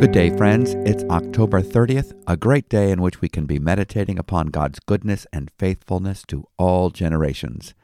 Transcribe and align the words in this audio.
Good 0.00 0.12
day, 0.12 0.34
friends. 0.34 0.72
It's 0.86 1.04
October 1.10 1.60
30th, 1.60 2.18
a 2.26 2.34
great 2.34 2.70
day 2.70 2.90
in 2.90 3.02
which 3.02 3.20
we 3.20 3.28
can 3.28 3.44
be 3.44 3.58
meditating 3.58 4.18
upon 4.18 4.46
God's 4.46 4.80
goodness 4.80 5.26
and 5.30 5.50
faithfulness 5.58 6.22
to 6.28 6.48
all 6.56 6.88
generations. 6.88 7.74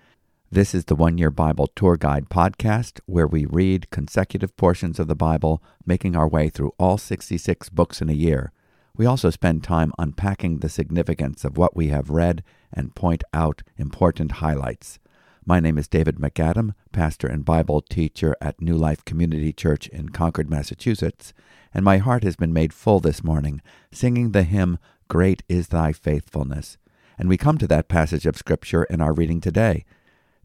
This 0.51 0.75
is 0.75 0.87
the 0.87 0.95
One 0.95 1.19
Year 1.19 1.31
Bible 1.31 1.67
Tour 1.77 1.99
Guide 1.99 2.31
podcast, 2.31 3.01
where 3.05 3.27
we 3.27 3.45
read 3.45 3.91
consecutive 3.91 4.57
portions 4.57 4.99
of 4.99 5.09
the 5.09 5.15
Bible, 5.15 5.63
making 5.85 6.17
our 6.17 6.27
way 6.27 6.49
through 6.49 6.73
all 6.79 6.97
66 6.97 7.69
books 7.69 8.01
in 8.01 8.09
a 8.09 8.15
year. 8.15 8.51
We 8.97 9.05
also 9.05 9.29
spend 9.29 9.63
time 9.63 9.93
unpacking 9.99 10.61
the 10.61 10.71
significance 10.71 11.45
of 11.45 11.59
what 11.59 11.77
we 11.77 11.89
have 11.89 12.09
read 12.09 12.43
and 12.73 12.95
point 12.95 13.25
out 13.35 13.63
important 13.77 14.33
highlights. 14.41 14.99
My 15.49 15.61
name 15.61 15.79
is 15.79 15.87
David 15.87 16.17
MacAdam, 16.17 16.73
pastor 16.91 17.29
and 17.29 17.45
Bible 17.45 17.81
teacher 17.81 18.35
at 18.41 18.61
New 18.61 18.77
Life 18.77 19.05
Community 19.05 19.53
Church 19.53 19.87
in 19.87 20.09
Concord, 20.09 20.51
Massachusetts, 20.51 21.33
and 21.77 21.85
my 21.85 21.99
heart 21.99 22.25
has 22.25 22.37
been 22.37 22.55
made 22.55 22.73
full 22.73 23.01
this 23.01 23.23
morning, 23.23 23.61
singing 23.93 24.33
the 24.33 24.45
hymn, 24.45 24.79
Great 25.09 25.43
is 25.47 25.69
Thy 25.69 25.93
Faithfulness. 25.93 26.79
And 27.19 27.29
we 27.29 27.37
come 27.37 27.59
to 27.59 27.67
that 27.67 27.87
passage 27.87 28.25
of 28.25 28.39
Scripture 28.39 28.85
in 28.85 29.03
our 29.03 29.13
reading 29.13 29.43
today. 29.43 29.85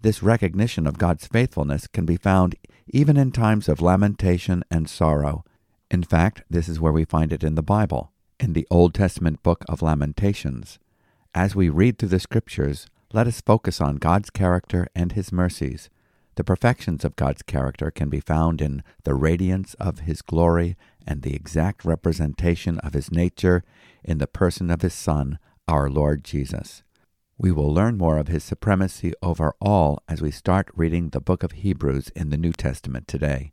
This 0.02 0.22
recognition 0.22 0.86
of 0.86 0.98
God's 0.98 1.28
faithfulness 1.28 1.88
can 1.88 2.06
be 2.06 2.18
found 2.18 2.56
even 2.88 3.16
in 3.16 3.32
times 3.32 3.70
of 3.70 3.82
lamentation 3.82 4.66
and 4.70 4.90
sorrow. 4.90 5.46
In 5.90 6.04
fact, 6.04 6.44
this 6.50 6.68
is 6.68 6.82
where 6.82 6.92
we 6.92 7.06
find 7.06 7.32
it 7.32 7.46
in 7.46 7.56
the 7.56 7.64
Bible 7.64 8.12
in 8.38 8.52
the 8.52 8.68
Old 8.70 8.94
Testament 8.94 9.42
book 9.42 9.64
of 9.70 9.82
Lamentations. 9.82 10.80
As 11.34 11.56
we 11.56 11.70
read 11.70 11.98
through 11.98 12.10
the 12.10 12.20
Scriptures, 12.20 12.88
let 13.14 13.26
us 13.26 13.40
focus 13.40 13.80
on 13.80 13.96
God's 13.96 14.32
character 14.32 14.90
and 14.94 15.14
His 15.14 15.32
mercies. 15.32 15.90
The 16.42 16.56
perfections 16.56 17.06
of 17.06 17.16
God's 17.16 17.44
character 17.44 17.92
can 17.92 18.10
be 18.10 18.20
found 18.20 18.64
in 18.64 18.82
the 19.04 19.14
radiance 19.14 19.76
of 19.76 20.00
His 20.00 20.24
glory 20.24 20.76
and 21.06 21.22
the 21.22 21.36
exact 21.36 21.86
representation 21.86 22.80
of 22.80 22.96
His 22.96 23.12
nature 23.12 23.64
in 24.04 24.18
the 24.18 24.26
person 24.26 24.72
of 24.72 24.82
His 24.82 24.96
Son, 24.96 25.38
our 25.68 25.88
Lord 25.88 26.24
Jesus. 26.24 26.82
We 27.38 27.52
will 27.52 27.72
learn 27.72 27.96
more 27.96 28.18
of 28.18 28.28
His 28.28 28.44
supremacy 28.44 29.14
over 29.22 29.54
all 29.62 30.02
as 30.10 30.20
we 30.20 30.32
start 30.32 30.72
reading 30.74 31.10
the 31.10 31.22
book 31.22 31.44
of 31.44 31.52
Hebrews 31.52 32.10
in 32.16 32.32
the 32.32 32.40
New 32.40 32.54
Testament 32.54 33.08
today. 33.08 33.52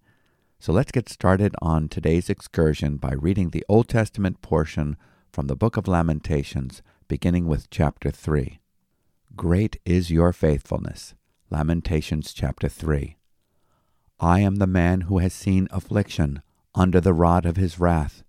So 0.59 0.73
let's 0.73 0.91
get 0.91 1.11
started 1.11 1.55
on 1.61 1.91
today's 1.91 2.31
excursion 2.31 2.97
by 2.97 3.13
reading 3.13 3.51
the 3.51 3.67
Old 3.69 3.91
Testament 3.91 4.41
portion 4.41 4.97
from 5.31 5.47
the 5.47 5.57
book 5.57 5.77
of 5.77 5.89
Lamentations, 5.89 6.81
beginning 7.07 7.49
with 7.49 7.69
chapter 7.69 8.11
3. 8.11 8.61
Great 9.37 9.79
is 9.85 10.11
your 10.11 10.33
faithfulness. 10.33 11.13
Lamentations 11.51 12.35
chapter 12.35 12.69
3. 12.69 13.17
I 14.21 14.41
am 14.41 14.57
the 14.57 14.67
man 14.67 15.03
who 15.03 15.17
has 15.17 15.33
seen 15.33 15.67
affliction 15.71 16.43
under 16.75 17.01
the 17.01 17.15
rod 17.15 17.47
of 17.47 17.57
his 17.57 17.81
wrath. 17.81 18.23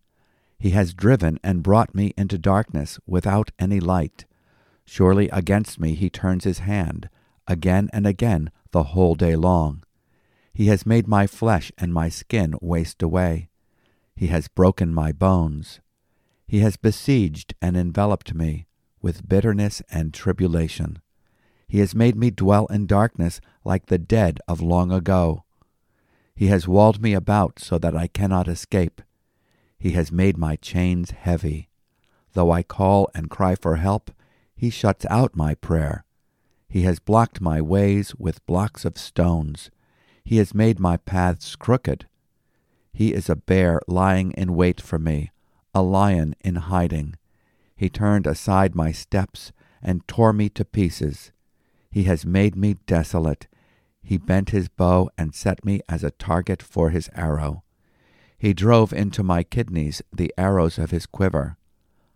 He 0.57 0.69
has 0.69 0.93
driven 0.93 1.37
and 1.43 1.61
brought 1.61 1.93
me 1.93 2.13
into 2.15 2.37
darkness 2.37 2.97
without 3.05 3.51
any 3.59 3.81
light. 3.81 4.25
Surely 4.85 5.27
against 5.29 5.81
me 5.81 5.95
he 5.95 6.09
turns 6.09 6.45
his 6.45 6.59
hand, 6.59 7.09
again 7.45 7.89
and 7.91 8.07
again 8.07 8.51
the 8.71 8.83
whole 8.83 9.15
day 9.15 9.35
long. 9.35 9.83
He 10.53 10.67
has 10.67 10.85
made 10.85 11.05
my 11.05 11.27
flesh 11.27 11.73
and 11.77 11.93
my 11.93 12.07
skin 12.07 12.55
waste 12.61 13.03
away. 13.03 13.49
He 14.15 14.27
has 14.27 14.47
broken 14.47 14.93
my 14.93 15.11
bones. 15.11 15.81
He 16.47 16.59
has 16.59 16.77
besieged 16.77 17.53
and 17.61 17.75
enveloped 17.75 18.33
me 18.33 18.65
with 19.01 19.27
bitterness 19.27 19.81
and 19.91 20.13
tribulation. 20.13 21.01
He 21.69 21.79
has 21.79 21.93
made 21.93 22.15
me 22.15 22.31
dwell 22.31 22.65
in 22.65 22.87
darkness 22.87 23.39
like 23.63 23.85
the 23.85 23.99
dead 23.99 24.39
of 24.47 24.59
long 24.59 24.91
ago. 24.91 25.43
He 26.35 26.47
has 26.47 26.67
walled 26.67 26.99
me 26.99 27.13
about 27.13 27.59
so 27.59 27.77
that 27.77 27.95
I 27.95 28.07
cannot 28.07 28.47
escape. 28.47 29.03
He 29.77 29.91
has 29.91 30.11
made 30.11 30.35
my 30.35 30.55
chains 30.55 31.11
heavy. 31.11 31.69
Though 32.33 32.49
I 32.49 32.63
call 32.63 33.11
and 33.13 33.29
cry 33.29 33.53
for 33.53 33.75
help, 33.75 34.09
he 34.55 34.71
shuts 34.71 35.05
out 35.11 35.35
my 35.35 35.53
prayer. 35.53 36.05
He 36.67 36.81
has 36.83 36.99
blocked 36.99 37.39
my 37.39 37.61
ways 37.61 38.15
with 38.15 38.45
blocks 38.47 38.83
of 38.83 38.97
stones. 38.97 39.69
He 40.25 40.37
has 40.37 40.55
made 40.55 40.79
my 40.79 40.97
paths 40.97 41.55
crooked. 41.55 42.07
He 42.91 43.13
is 43.13 43.29
a 43.29 43.35
bear 43.35 43.79
lying 43.87 44.31
in 44.31 44.55
wait 44.55 44.81
for 44.81 44.97
me, 44.97 45.31
a 45.75 45.83
lion 45.83 46.35
in 46.41 46.55
hiding. 46.55 47.15
He 47.75 47.89
turned 47.89 48.25
aside 48.25 48.73
my 48.73 48.91
steps 48.91 49.51
and 49.83 50.07
tore 50.07 50.33
me 50.33 50.49
to 50.49 50.65
pieces. 50.65 51.31
He 51.91 52.03
has 52.03 52.25
made 52.25 52.55
me 52.55 52.75
desolate. 52.85 53.47
He 54.01 54.17
bent 54.17 54.51
his 54.51 54.69
bow 54.69 55.09
and 55.17 55.33
set 55.33 55.65
me 55.65 55.81
as 55.89 56.03
a 56.03 56.11
target 56.11 56.61
for 56.61 56.89
his 56.89 57.09
arrow. 57.15 57.63
He 58.37 58.53
drove 58.53 58.93
into 58.93 59.23
my 59.23 59.43
kidneys 59.43 60.01
the 60.13 60.33
arrows 60.37 60.77
of 60.77 60.91
his 60.91 61.05
quiver. 61.05 61.57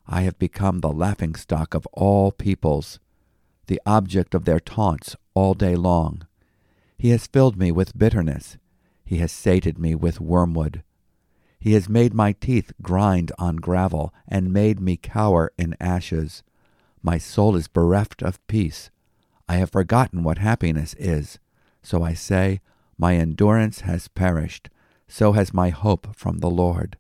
I 0.08 0.22
have 0.22 0.38
become 0.40 0.80
the 0.80 0.92
laughing 0.92 1.36
stock 1.36 1.74
of 1.74 1.88
all 1.94 2.32
peoples, 2.32 3.00
the 3.68 3.82
object 3.86 4.34
of 4.34 4.46
their 4.46 4.60
taunts 4.60 5.16
all 5.34 5.54
day 5.54 5.76
long. 5.76 6.28
He 6.98 7.10
has 7.10 7.28
filled 7.28 7.58
me 7.58 7.72
with 7.72 7.98
bitterness. 7.98 8.58
He 9.04 9.18
has 9.18 9.32
sated 9.32 9.78
me 9.78 9.96
with 9.96 10.22
wormwood. 10.22 10.84
He 11.60 11.74
has 11.74 11.90
made 11.90 12.14
my 12.14 12.34
teeth 12.34 12.72
grind 12.82 13.32
on 13.38 13.58
gravel 13.58 14.14
and 14.28 14.54
made 14.54 14.80
me 14.80 14.98
cower 14.98 15.52
in 15.58 15.76
ashes. 15.80 16.44
My 17.02 17.18
soul 17.18 17.56
is 17.56 17.68
bereft 17.68 18.22
of 18.22 18.46
peace. 18.48 18.90
I 19.48 19.56
have 19.56 19.72
forgotten 19.72 20.24
what 20.24 20.38
happiness 20.38 20.96
is. 20.98 21.40
So 21.82 22.04
I 22.04 22.14
say, 22.14 22.62
My 22.98 23.16
endurance 23.16 23.82
has 23.82 24.08
perished. 24.08 24.70
So 25.08 25.34
has 25.34 25.54
my 25.54 25.70
hope 25.70 26.16
from 26.16 26.40
the 26.40 26.50
Lord. 26.50 26.98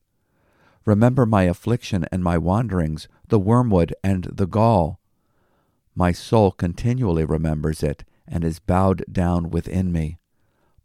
Remember 0.85 1.25
my 1.25 1.43
affliction 1.43 2.05
and 2.11 2.23
my 2.23 2.37
wanderings, 2.37 3.07
the 3.27 3.39
wormwood 3.39 3.95
and 4.03 4.25
the 4.25 4.45
gall. 4.45 4.99
My 5.95 6.11
soul 6.11 6.51
continually 6.51 7.23
remembers 7.23 7.81
it 7.81 8.03
and 8.27 8.43
is 8.43 8.59
bowed 8.59 9.03
down 9.11 9.49
within 9.49 9.91
me. 9.91 10.17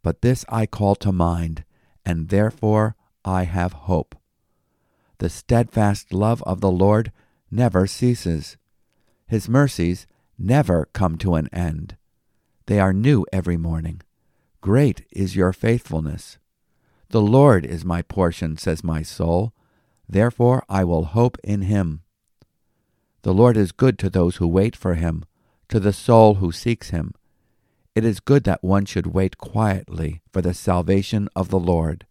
But 0.03 0.23
this 0.23 0.45
I 0.49 0.67
call 0.67 0.95
to 0.97 1.13
mind, 1.13 1.65
and 2.05 2.29
therefore 2.29 2.97
I 3.25 3.45
have 3.45 3.73
hope. 3.73 4.15
The 5.19 5.29
steadfast 5.29 6.13
love 6.13 6.43
of 6.45 6.61
the 6.61 6.71
Lord 6.71 7.13
never 7.51 7.87
ceases. 7.87 8.57
His 9.27 9.49
mercies 9.49 10.07
never 10.39 10.89
come 10.93 11.19
to 11.19 11.35
an 11.35 11.49
end. 11.53 11.97
They 12.67 12.79
are 12.79 12.93
new 12.93 13.27
every 13.33 13.57
morning. 13.57 14.03
Great 14.61 15.07
is 15.11 15.37
your 15.37 15.53
faithfulness. 15.53 16.39
The 17.11 17.23
Lord 17.23 17.65
is 17.65 17.85
my 17.85 18.03
portion, 18.03 18.57
says 18.57 18.85
my 18.85 19.03
soul. 19.03 19.53
Therefore 20.09 20.65
I 20.69 20.85
will 20.85 21.05
hope 21.05 21.39
in 21.43 21.63
him. 21.63 22.03
The 23.23 23.35
Lord 23.35 23.57
is 23.57 23.73
good 23.73 23.99
to 24.01 24.11
those 24.11 24.37
who 24.37 24.47
wait 24.47 24.77
for 24.77 24.95
him, 24.95 25.25
to 25.69 25.81
the 25.81 25.93
soul 25.93 26.37
who 26.37 26.53
seeks 26.53 26.91
him. 26.91 27.15
It 27.95 28.05
is 28.05 28.21
good 28.21 28.45
that 28.45 28.63
one 28.63 28.85
should 28.85 29.09
wait 29.09 29.39
quietly 29.39 30.23
for 30.33 30.41
the 30.41 30.55
salvation 30.55 31.29
of 31.35 31.49
the 31.49 31.59
Lord. 31.59 32.07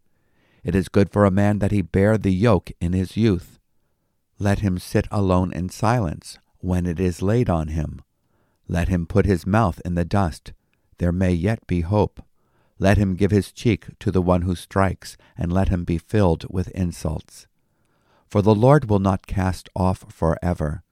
It 0.64 0.76
is 0.76 0.90
good 0.90 1.12
for 1.12 1.24
a 1.24 1.32
man 1.32 1.60
that 1.60 1.72
he 1.72 1.82
bear 1.82 2.18
the 2.18 2.34
yoke 2.34 2.72
in 2.82 2.94
his 2.94 3.16
youth. 3.16 3.58
Let 4.38 4.60
him 4.60 4.80
sit 4.80 5.08
alone 5.12 5.54
in 5.54 5.70
silence 5.70 6.40
when 6.60 6.86
it 6.86 7.00
is 7.00 7.22
laid 7.22 7.50
on 7.50 7.70
him. 7.70 8.02
Let 8.68 8.90
him 8.90 9.06
put 9.06 9.26
his 9.26 9.46
mouth 9.46 9.82
in 9.86 9.96
the 9.96 10.06
dust. 10.06 10.54
There 10.98 11.12
may 11.12 11.34
yet 11.34 11.66
be 11.68 11.82
hope. 11.82 12.22
Let 12.80 12.98
him 12.98 13.16
give 13.16 13.32
his 13.32 13.52
cheek 13.52 13.88
to 14.00 14.12
the 14.12 14.22
one 14.22 14.44
who 14.44 14.56
strikes, 14.56 15.18
and 15.38 15.52
let 15.52 15.70
him 15.70 15.84
be 15.84 15.98
filled 15.98 16.46
with 16.50 16.68
insults. 16.70 17.48
For 18.28 18.42
the 18.42 18.56
Lord 18.56 18.90
will 18.90 19.00
not 19.00 19.26
cast 19.26 19.70
off 19.76 20.06
forever. 20.12 20.84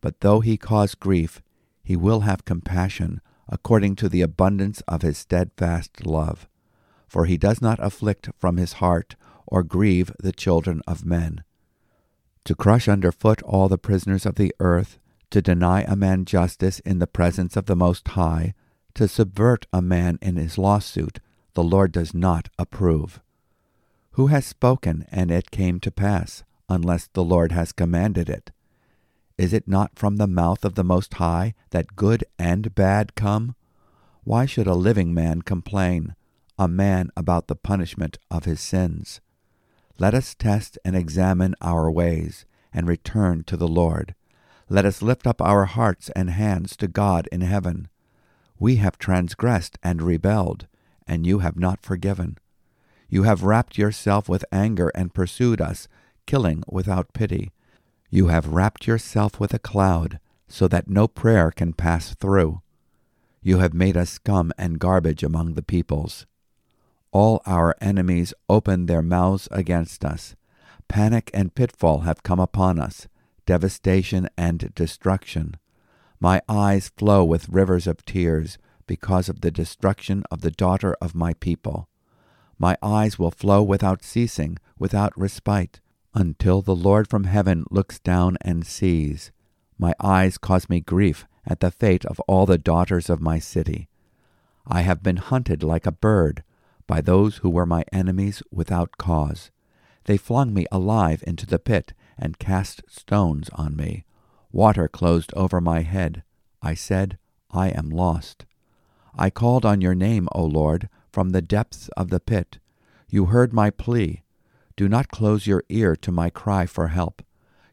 But 0.00 0.20
though 0.20 0.40
he 0.40 0.56
cause 0.56 0.94
grief, 0.94 1.40
he 1.82 1.96
will 1.96 2.20
have 2.20 2.44
compassion 2.44 3.20
according 3.48 3.96
to 3.96 4.08
the 4.08 4.22
abundance 4.22 4.82
of 4.88 5.02
his 5.02 5.18
steadfast 5.18 6.04
love. 6.04 6.48
For 7.06 7.26
he 7.26 7.36
does 7.36 7.62
not 7.62 7.78
afflict 7.80 8.30
from 8.38 8.56
his 8.56 8.74
heart 8.74 9.16
or 9.46 9.62
grieve 9.62 10.12
the 10.18 10.32
children 10.32 10.82
of 10.86 11.04
men. 11.04 11.44
To 12.46 12.54
crush 12.54 12.88
under 12.88 13.12
foot 13.12 13.40
all 13.42 13.68
the 13.68 13.78
prisoners 13.78 14.26
of 14.26 14.34
the 14.34 14.54
earth, 14.58 14.98
to 15.30 15.42
deny 15.42 15.82
a 15.82 15.96
man 15.96 16.24
justice 16.24 16.80
in 16.80 16.98
the 16.98 17.06
presence 17.06 17.56
of 17.56 17.66
the 17.66 17.76
Most 17.76 18.08
High, 18.08 18.54
to 18.94 19.08
subvert 19.08 19.66
a 19.72 19.82
man 19.82 20.18
in 20.22 20.36
his 20.36 20.58
lawsuit, 20.58 21.18
the 21.54 21.64
Lord 21.64 21.92
does 21.92 22.14
not 22.14 22.48
approve. 22.58 23.20
Who 24.12 24.28
has 24.28 24.46
spoken, 24.46 25.06
and 25.10 25.30
it 25.30 25.50
came 25.50 25.80
to 25.80 25.90
pass, 25.90 26.44
unless 26.68 27.08
the 27.08 27.24
Lord 27.24 27.52
has 27.52 27.72
commanded 27.72 28.28
it? 28.28 28.52
Is 29.36 29.52
it 29.52 29.66
not 29.66 29.98
from 29.98 30.16
the 30.16 30.28
mouth 30.28 30.64
of 30.64 30.76
the 30.76 30.84
Most 30.84 31.14
High 31.14 31.54
that 31.70 31.96
good 31.96 32.24
and 32.38 32.74
bad 32.74 33.16
come? 33.16 33.56
Why 34.22 34.46
should 34.46 34.68
a 34.68 34.74
living 34.74 35.12
man 35.12 35.42
complain, 35.42 36.14
a 36.56 36.68
man 36.68 37.10
about 37.16 37.48
the 37.48 37.56
punishment 37.56 38.18
of 38.30 38.44
his 38.44 38.60
sins? 38.60 39.20
Let 39.98 40.14
us 40.14 40.34
test 40.34 40.78
and 40.84 40.94
examine 40.96 41.54
our 41.60 41.90
ways, 41.90 42.46
and 42.72 42.86
return 42.86 43.42
to 43.44 43.56
the 43.56 43.68
Lord. 43.68 44.14
Let 44.74 44.84
us 44.84 45.02
lift 45.02 45.24
up 45.24 45.40
our 45.40 45.66
hearts 45.66 46.10
and 46.16 46.30
hands 46.30 46.76
to 46.78 46.88
God 46.88 47.28
in 47.30 47.42
heaven. 47.42 47.86
We 48.58 48.74
have 48.82 48.98
transgressed 48.98 49.78
and 49.84 50.02
rebelled, 50.02 50.66
and 51.06 51.24
you 51.24 51.38
have 51.38 51.56
not 51.56 51.80
forgiven. 51.80 52.38
You 53.08 53.22
have 53.22 53.44
wrapped 53.44 53.78
yourself 53.78 54.28
with 54.28 54.44
anger 54.50 54.90
and 54.92 55.14
pursued 55.14 55.60
us, 55.60 55.86
killing 56.26 56.64
without 56.66 57.12
pity. 57.12 57.52
You 58.10 58.26
have 58.26 58.48
wrapped 58.48 58.88
yourself 58.88 59.38
with 59.38 59.54
a 59.54 59.60
cloud, 59.60 60.18
so 60.48 60.66
that 60.66 60.88
no 60.88 61.06
prayer 61.06 61.52
can 61.52 61.72
pass 61.72 62.12
through. 62.12 62.60
You 63.42 63.58
have 63.58 63.74
made 63.74 63.96
us 63.96 64.10
scum 64.10 64.50
and 64.58 64.80
garbage 64.80 65.22
among 65.22 65.54
the 65.54 65.62
peoples. 65.62 66.26
All 67.12 67.42
our 67.46 67.76
enemies 67.80 68.34
open 68.48 68.86
their 68.86 69.02
mouths 69.02 69.46
against 69.52 70.04
us. 70.04 70.34
Panic 70.88 71.30
and 71.32 71.54
pitfall 71.54 72.00
have 72.00 72.24
come 72.24 72.40
upon 72.40 72.80
us, 72.80 73.06
devastation 73.46 74.28
and 74.36 74.72
destruction. 74.74 75.56
My 76.20 76.40
eyes 76.48 76.90
flow 76.96 77.24
with 77.24 77.48
rivers 77.48 77.86
of 77.86 78.04
tears 78.04 78.58
because 78.86 79.28
of 79.28 79.40
the 79.40 79.50
destruction 79.50 80.24
of 80.30 80.40
the 80.40 80.50
daughter 80.50 80.96
of 81.00 81.14
my 81.14 81.34
people. 81.34 81.88
My 82.58 82.76
eyes 82.82 83.18
will 83.18 83.30
flow 83.30 83.62
without 83.62 84.04
ceasing, 84.04 84.58
without 84.78 85.12
respite, 85.18 85.80
until 86.14 86.62
the 86.62 86.76
Lord 86.76 87.08
from 87.08 87.24
heaven 87.24 87.64
looks 87.70 87.98
down 87.98 88.38
and 88.40 88.66
sees. 88.66 89.32
My 89.78 89.94
eyes 90.00 90.38
cause 90.38 90.68
me 90.68 90.80
grief 90.80 91.26
at 91.46 91.60
the 91.60 91.70
fate 91.70 92.04
of 92.04 92.20
all 92.20 92.46
the 92.46 92.58
daughters 92.58 93.10
of 93.10 93.20
my 93.20 93.38
city. 93.38 93.88
I 94.66 94.82
have 94.82 95.02
been 95.02 95.16
hunted 95.16 95.62
like 95.62 95.86
a 95.86 95.92
bird 95.92 96.42
by 96.86 97.00
those 97.00 97.38
who 97.38 97.50
were 97.50 97.66
my 97.66 97.84
enemies 97.92 98.42
without 98.50 98.98
cause. 98.98 99.50
They 100.04 100.16
flung 100.16 100.54
me 100.54 100.66
alive 100.70 101.24
into 101.26 101.46
the 101.46 101.58
pit 101.58 101.92
and 102.18 102.38
cast 102.38 102.82
stones 102.88 103.48
on 103.50 103.76
me. 103.76 104.04
Water 104.52 104.88
closed 104.88 105.32
over 105.34 105.60
my 105.60 105.82
head. 105.82 106.22
I 106.62 106.74
said, 106.74 107.18
I 107.50 107.68
am 107.68 107.90
lost. 107.90 108.44
I 109.16 109.30
called 109.30 109.64
on 109.64 109.80
your 109.80 109.94
name, 109.94 110.28
O 110.32 110.44
Lord, 110.44 110.88
from 111.12 111.30
the 111.30 111.42
depths 111.42 111.88
of 111.96 112.10
the 112.10 112.20
pit. 112.20 112.58
You 113.08 113.26
heard 113.26 113.52
my 113.52 113.70
plea. 113.70 114.22
Do 114.76 114.88
not 114.88 115.10
close 115.10 115.46
your 115.46 115.62
ear 115.68 115.94
to 115.96 116.10
my 116.10 116.30
cry 116.30 116.66
for 116.66 116.88
help. 116.88 117.22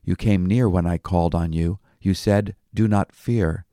You 0.04 0.16
came 0.16 0.46
near 0.46 0.70
when 0.70 0.86
I 0.86 0.98
called 0.98 1.34
on 1.34 1.54
you. 1.54 1.80
You 2.00 2.14
said, 2.14 2.56
Do 2.74 2.88
not 2.88 3.12
fear. 3.12 3.66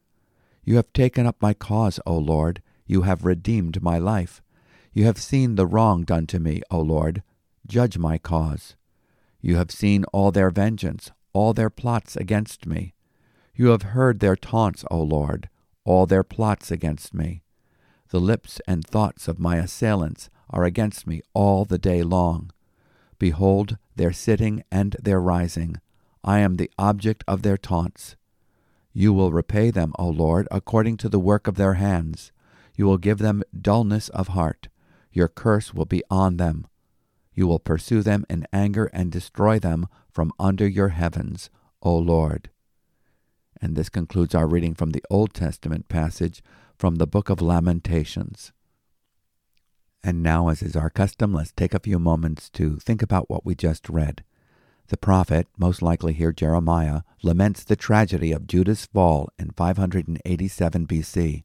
You 0.65 0.77
have 0.77 0.93
taken 0.93 1.27
up 1.27 1.37
my 1.41 1.55
cause, 1.55 2.01
O 2.07 2.17
Lord. 2.17 2.63
You 2.87 3.03
have 3.03 3.25
redeemed 3.25 3.83
my 3.83 3.99
life. 3.99 4.43
You 4.93 5.05
have 5.05 5.19
seen 5.19 5.55
the 5.55 5.67
wrong 5.67 6.05
done 6.05 6.27
to 6.29 6.41
me, 6.41 6.63
O 6.71 6.81
Lord. 6.81 7.23
Judge 7.67 7.99
my 7.99 8.17
cause. 8.17 8.77
You 9.41 9.57
have 9.57 9.71
seen 9.71 10.05
all 10.13 10.31
their 10.31 10.51
vengeance, 10.51 11.11
all 11.33 11.53
their 11.53 11.71
plots 11.71 12.17
against 12.17 12.67
me. 12.67 12.95
You 13.55 13.69
have 13.69 13.83
heard 13.83 14.21
their 14.21 14.37
taunts, 14.37 14.85
O 14.91 15.01
Lord, 15.01 15.49
all 15.85 16.07
their 16.07 16.25
plots 16.25 16.71
against 16.71 17.15
me. 17.15 17.43
The 18.11 18.21
lips 18.21 18.61
and 18.67 18.85
thoughts 18.85 19.29
of 19.29 19.39
my 19.39 19.57
assailants 19.57 20.31
are 20.51 20.65
against 20.65 21.07
me 21.07 21.21
all 21.35 21.65
the 21.65 21.79
day 21.79 22.03
long. 22.03 22.51
Behold, 23.19 23.77
their 23.97 24.13
sitting 24.13 24.63
and 24.71 24.97
their 25.03 25.21
rising. 25.21 25.77
I 26.25 26.39
am 26.39 26.57
the 26.57 26.71
object 26.79 27.25
of 27.29 27.43
their 27.43 27.57
taunts. 27.57 28.17
You 28.93 29.13
will 29.13 29.33
repay 29.33 29.71
them, 29.71 29.93
O 29.99 30.09
Lord, 30.09 30.49
according 30.51 30.97
to 30.99 31.09
the 31.09 31.21
work 31.21 31.47
of 31.47 31.57
their 31.57 31.75
hands. 31.75 32.33
You 32.77 32.87
will 32.87 32.99
give 32.99 33.19
them 33.19 33.43
dullness 33.61 34.09
of 34.11 34.29
heart. 34.29 34.69
Your 35.13 35.29
curse 35.29 35.75
will 35.75 35.85
be 35.85 36.03
on 36.11 36.37
them. 36.37 36.67
You 37.39 37.47
will 37.47 37.61
pursue 37.61 38.03
them 38.03 38.27
in 38.29 38.49
anger 38.53 38.87
and 38.87 39.13
destroy 39.13 39.61
them 39.61 39.87
from 40.11 40.33
under 40.41 40.67
your 40.67 40.89
heavens, 40.89 41.51
O 41.81 41.97
Lord. 41.97 42.51
And 43.63 43.77
this 43.77 43.89
concludes 43.89 44.35
our 44.35 44.49
reading 44.49 44.75
from 44.75 44.91
the 44.91 45.05
Old 45.09 45.35
Testament 45.35 45.89
passage 45.89 46.43
from 46.77 46.97
the 46.97 47.07
book 47.07 47.31
of 47.31 47.41
Lamentations. 47.41 48.51
And 50.03 50.21
now, 50.21 50.49
as 50.49 50.65
is 50.65 50.75
our 50.75 50.91
custom, 50.91 51.33
let's 51.33 51.53
take 51.53 51.75
a 51.75 51.79
few 51.79 52.01
moments 52.01 52.51
to 52.51 52.79
think 52.79 53.03
about 53.03 53.31
what 53.31 53.47
we 53.47 53.55
just 53.55 53.89
read. 53.89 54.25
The 54.89 54.97
prophet, 54.97 55.47
most 55.57 55.81
likely 55.81 56.15
here 56.15 56.33
Jeremiah, 56.33 57.03
laments 57.23 57.63
the 57.63 57.77
tragedy 57.77 58.33
of 58.33 58.49
Judah's 58.49 58.87
fall 58.87 59.29
in 59.39 59.51
587 59.51 60.89
BC. 60.89 61.45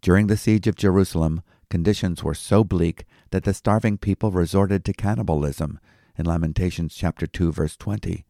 During 0.00 0.28
the 0.28 0.38
siege 0.38 0.66
of 0.66 0.74
Jerusalem, 0.74 1.42
conditions 1.68 2.24
were 2.24 2.32
so 2.32 2.64
bleak 2.64 3.04
that 3.30 3.44
the 3.44 3.54
starving 3.54 3.98
people 3.98 4.30
resorted 4.30 4.84
to 4.84 4.92
cannibalism 4.92 5.78
in 6.16 6.26
Lamentations 6.26 6.94
chapter 6.94 7.26
2 7.26 7.52
verse 7.52 7.76
20. 7.76 8.24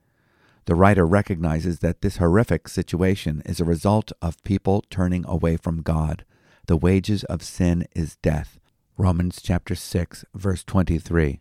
The 0.67 0.75
writer 0.75 1.07
recognizes 1.07 1.79
that 1.79 2.03
this 2.03 2.19
horrific 2.19 2.69
situation 2.69 3.43
is 3.47 3.59
a 3.59 3.65
result 3.65 4.13
of 4.21 4.43
people 4.45 4.85
turning 4.91 5.25
away 5.27 5.57
from 5.57 5.83
God. 5.83 6.25
The 6.67 6.77
wages 6.77 7.25
of 7.25 7.43
sin 7.43 7.87
is 7.97 8.17
death. 8.17 8.59
Romans 8.99 9.41
chapter 9.43 9.75
6 9.75 10.25
verse 10.35 10.65
23. 10.65 11.41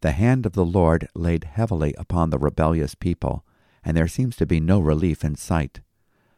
The 0.00 0.12
hand 0.12 0.46
of 0.46 0.52
the 0.52 0.64
Lord 0.64 1.08
laid 1.16 1.44
heavily 1.44 1.94
upon 1.98 2.30
the 2.30 2.38
rebellious 2.38 2.94
people, 2.94 3.44
and 3.84 3.96
there 3.96 4.06
seems 4.06 4.36
to 4.36 4.46
be 4.46 4.60
no 4.60 4.78
relief 4.78 5.24
in 5.24 5.34
sight. 5.34 5.80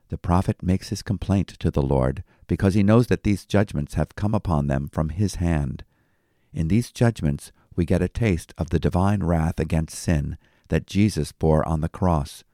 The 0.08 0.16
prophet 0.16 0.62
makes 0.62 0.88
his 0.88 1.02
complaint 1.02 1.48
to 1.58 1.70
the 1.70 1.82
Lord 1.82 2.24
because 2.46 2.74
he 2.74 2.82
knows 2.82 3.08
that 3.08 3.22
these 3.22 3.44
judgments 3.44 3.94
have 3.94 4.16
come 4.16 4.34
upon 4.34 4.66
them 4.66 4.88
from 4.90 5.10
his 5.10 5.34
hand. 5.36 5.84
In 6.52 6.68
these 6.68 6.90
judgments 6.90 7.52
we 7.76 7.84
get 7.84 8.02
a 8.02 8.08
taste 8.08 8.52
of 8.58 8.70
the 8.70 8.78
divine 8.78 9.22
wrath 9.22 9.60
against 9.60 9.96
sin 9.96 10.36
that 10.68 10.86
Jesus 10.86 11.32
bore 11.32 11.66
on 11.66 11.80
the 11.80 11.88
cross. 11.88 12.44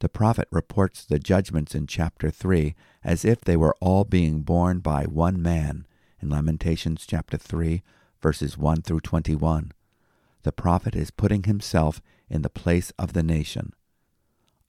The 0.00 0.08
prophet 0.08 0.48
reports 0.50 1.04
the 1.04 1.18
judgments 1.18 1.74
in 1.74 1.86
chapter 1.86 2.30
3 2.30 2.74
as 3.02 3.24
if 3.24 3.40
they 3.40 3.56
were 3.56 3.76
all 3.80 4.04
being 4.04 4.42
borne 4.42 4.80
by 4.80 5.04
one 5.04 5.40
man 5.40 5.86
in 6.20 6.30
Lamentations 6.30 7.06
chapter 7.06 7.36
3 7.36 7.82
verses 8.22 8.56
1 8.56 8.82
through 8.82 9.00
21. 9.00 9.72
The 10.42 10.52
prophet 10.52 10.96
is 10.96 11.10
putting 11.10 11.44
himself 11.44 12.00
in 12.28 12.42
the 12.42 12.50
place 12.50 12.92
of 12.98 13.12
the 13.12 13.22
nation. 13.22 13.72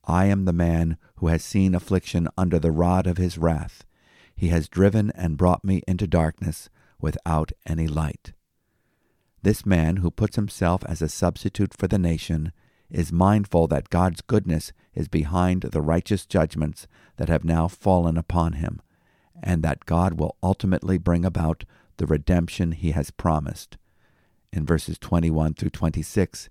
I 0.04 0.26
am 0.26 0.46
the 0.46 0.54
man 0.54 0.98
who 1.16 1.28
has 1.28 1.44
seen 1.44 1.74
affliction 1.74 2.28
under 2.38 2.60
the 2.60 2.72
rod 2.72 3.08
of 3.08 3.18
his 3.18 3.38
wrath. 3.38 3.86
He 4.36 4.50
has 4.50 4.68
driven 4.68 5.12
and 5.16 5.38
brought 5.38 5.64
me 5.64 5.82
into 5.88 6.08
darkness 6.08 6.70
without 7.00 7.52
any 7.66 7.88
light. 7.88 8.34
This 9.46 9.64
man 9.64 9.98
who 9.98 10.10
puts 10.10 10.38
himself 10.38 10.84
as 10.86 11.04
a 11.04 11.08
substitute 11.08 11.72
for 11.72 11.86
the 11.86 12.00
nation 12.00 12.52
is 12.90 13.12
mindful 13.14 13.68
that 13.68 13.92
God's 13.92 14.22
goodness 14.22 14.74
is 14.96 15.08
behind 15.08 15.62
the 15.62 15.84
righteous 15.84 16.26
judgments 16.26 16.88
that 17.18 17.30
have 17.30 17.44
now 17.44 17.68
fallen 17.68 18.18
upon 18.18 18.54
him, 18.54 18.82
and 19.44 19.62
that 19.62 19.86
God 19.86 20.20
will 20.20 20.36
ultimately 20.42 20.98
bring 20.98 21.24
about 21.24 21.64
the 21.98 22.08
redemption 22.08 22.72
he 22.72 22.90
has 22.94 23.12
promised. 23.12 23.78
In 24.52 24.66
verses 24.66 24.98
21 24.98 25.54
through 25.54 25.70
26, 25.70 26.50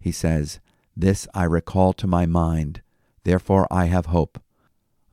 he 0.00 0.10
says, 0.10 0.58
This 0.96 1.28
I 1.34 1.44
recall 1.44 1.92
to 1.92 2.06
my 2.06 2.24
mind, 2.24 2.80
therefore 3.24 3.68
I 3.70 3.88
have 3.88 4.06
hope. 4.06 4.40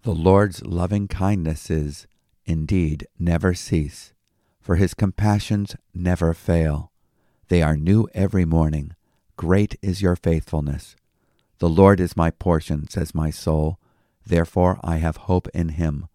The 0.03 0.15
Lord's 0.15 0.65
loving 0.65 1.09
kindnesses 1.09 2.07
indeed 2.45 3.05
never 3.19 3.53
cease, 3.53 4.13
for 4.61 4.77
his 4.77 4.93
compassions 4.93 5.75
never 5.93 6.33
fail. 6.33 6.91
They 7.53 7.61
are 7.61 7.77
new 7.77 8.07
every 8.15 8.45
morning. 8.45 8.95
Great 9.37 9.77
is 9.79 10.01
your 10.01 10.15
faithfulness. 10.15 10.95
The 11.59 11.69
Lord 11.69 11.99
is 11.99 12.17
my 12.17 12.31
portion, 12.31 12.89
says 12.89 13.13
my 13.13 13.29
soul. 13.29 13.77
Therefore 14.25 14.79
I 14.83 14.95
have 14.97 15.29
hope 15.29 15.47
in 15.53 15.69
him. 15.69 16.07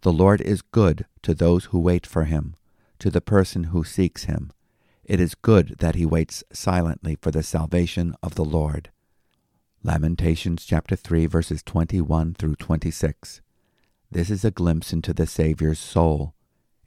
The 0.00 0.10
Lord 0.10 0.40
is 0.40 0.62
good 0.62 1.04
to 1.20 1.34
those 1.34 1.66
who 1.66 1.78
wait 1.78 2.06
for 2.06 2.24
him, 2.24 2.54
to 2.98 3.10
the 3.10 3.20
person 3.20 3.64
who 3.64 3.84
seeks 3.84 4.24
him. 4.24 4.52
It 5.04 5.20
is 5.20 5.34
good 5.34 5.76
that 5.80 5.96
he 5.96 6.06
waits 6.06 6.42
silently 6.50 7.18
for 7.20 7.30
the 7.30 7.42
salvation 7.42 8.14
of 8.22 8.34
the 8.34 8.46
Lord. 8.46 8.88
Lamentations 9.82 10.64
chapter 10.64 10.96
3 10.96 11.26
verses 11.26 11.62
21 11.62 12.32
through 12.32 12.54
26. 12.54 13.42
This 14.10 14.30
is 14.30 14.46
a 14.46 14.50
glimpse 14.50 14.94
into 14.94 15.12
the 15.12 15.26
Saviour's 15.26 15.78
soul. 15.78 16.32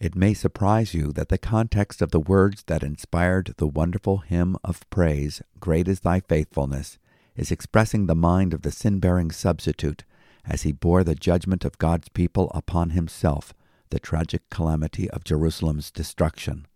It 0.03 0.17
may 0.17 0.33
surprise 0.33 0.93
you 0.93 1.13
that 1.13 1.29
the 1.29 1.37
context 1.37 2.01
of 2.01 2.11
the 2.11 2.19
words 2.19 2.63
that 2.63 2.83
inspired 2.83 3.53
the 3.55 3.65
wonderful 3.65 4.17
hymn 4.17 4.57
of 4.61 4.81
praise, 4.89 5.41
Great 5.61 5.87
is 5.87 6.01
Thy 6.01 6.19
Faithfulness, 6.19 6.97
is 7.37 7.51
expressing 7.51 8.05
the 8.05 8.13
mind 8.13 8.53
of 8.53 8.63
the 8.63 8.71
sin 8.73 8.99
bearing 8.99 9.31
substitute 9.31 10.03
as 10.43 10.63
he 10.63 10.73
bore 10.73 11.05
the 11.05 11.15
judgment 11.15 11.63
of 11.63 11.77
God's 11.77 12.09
people 12.09 12.51
upon 12.53 12.89
himself, 12.89 13.53
the 13.91 13.99
tragic 13.99 14.49
calamity 14.49 15.09
of 15.09 15.23
Jerusalem's 15.23 15.89
destruction. 15.89 16.67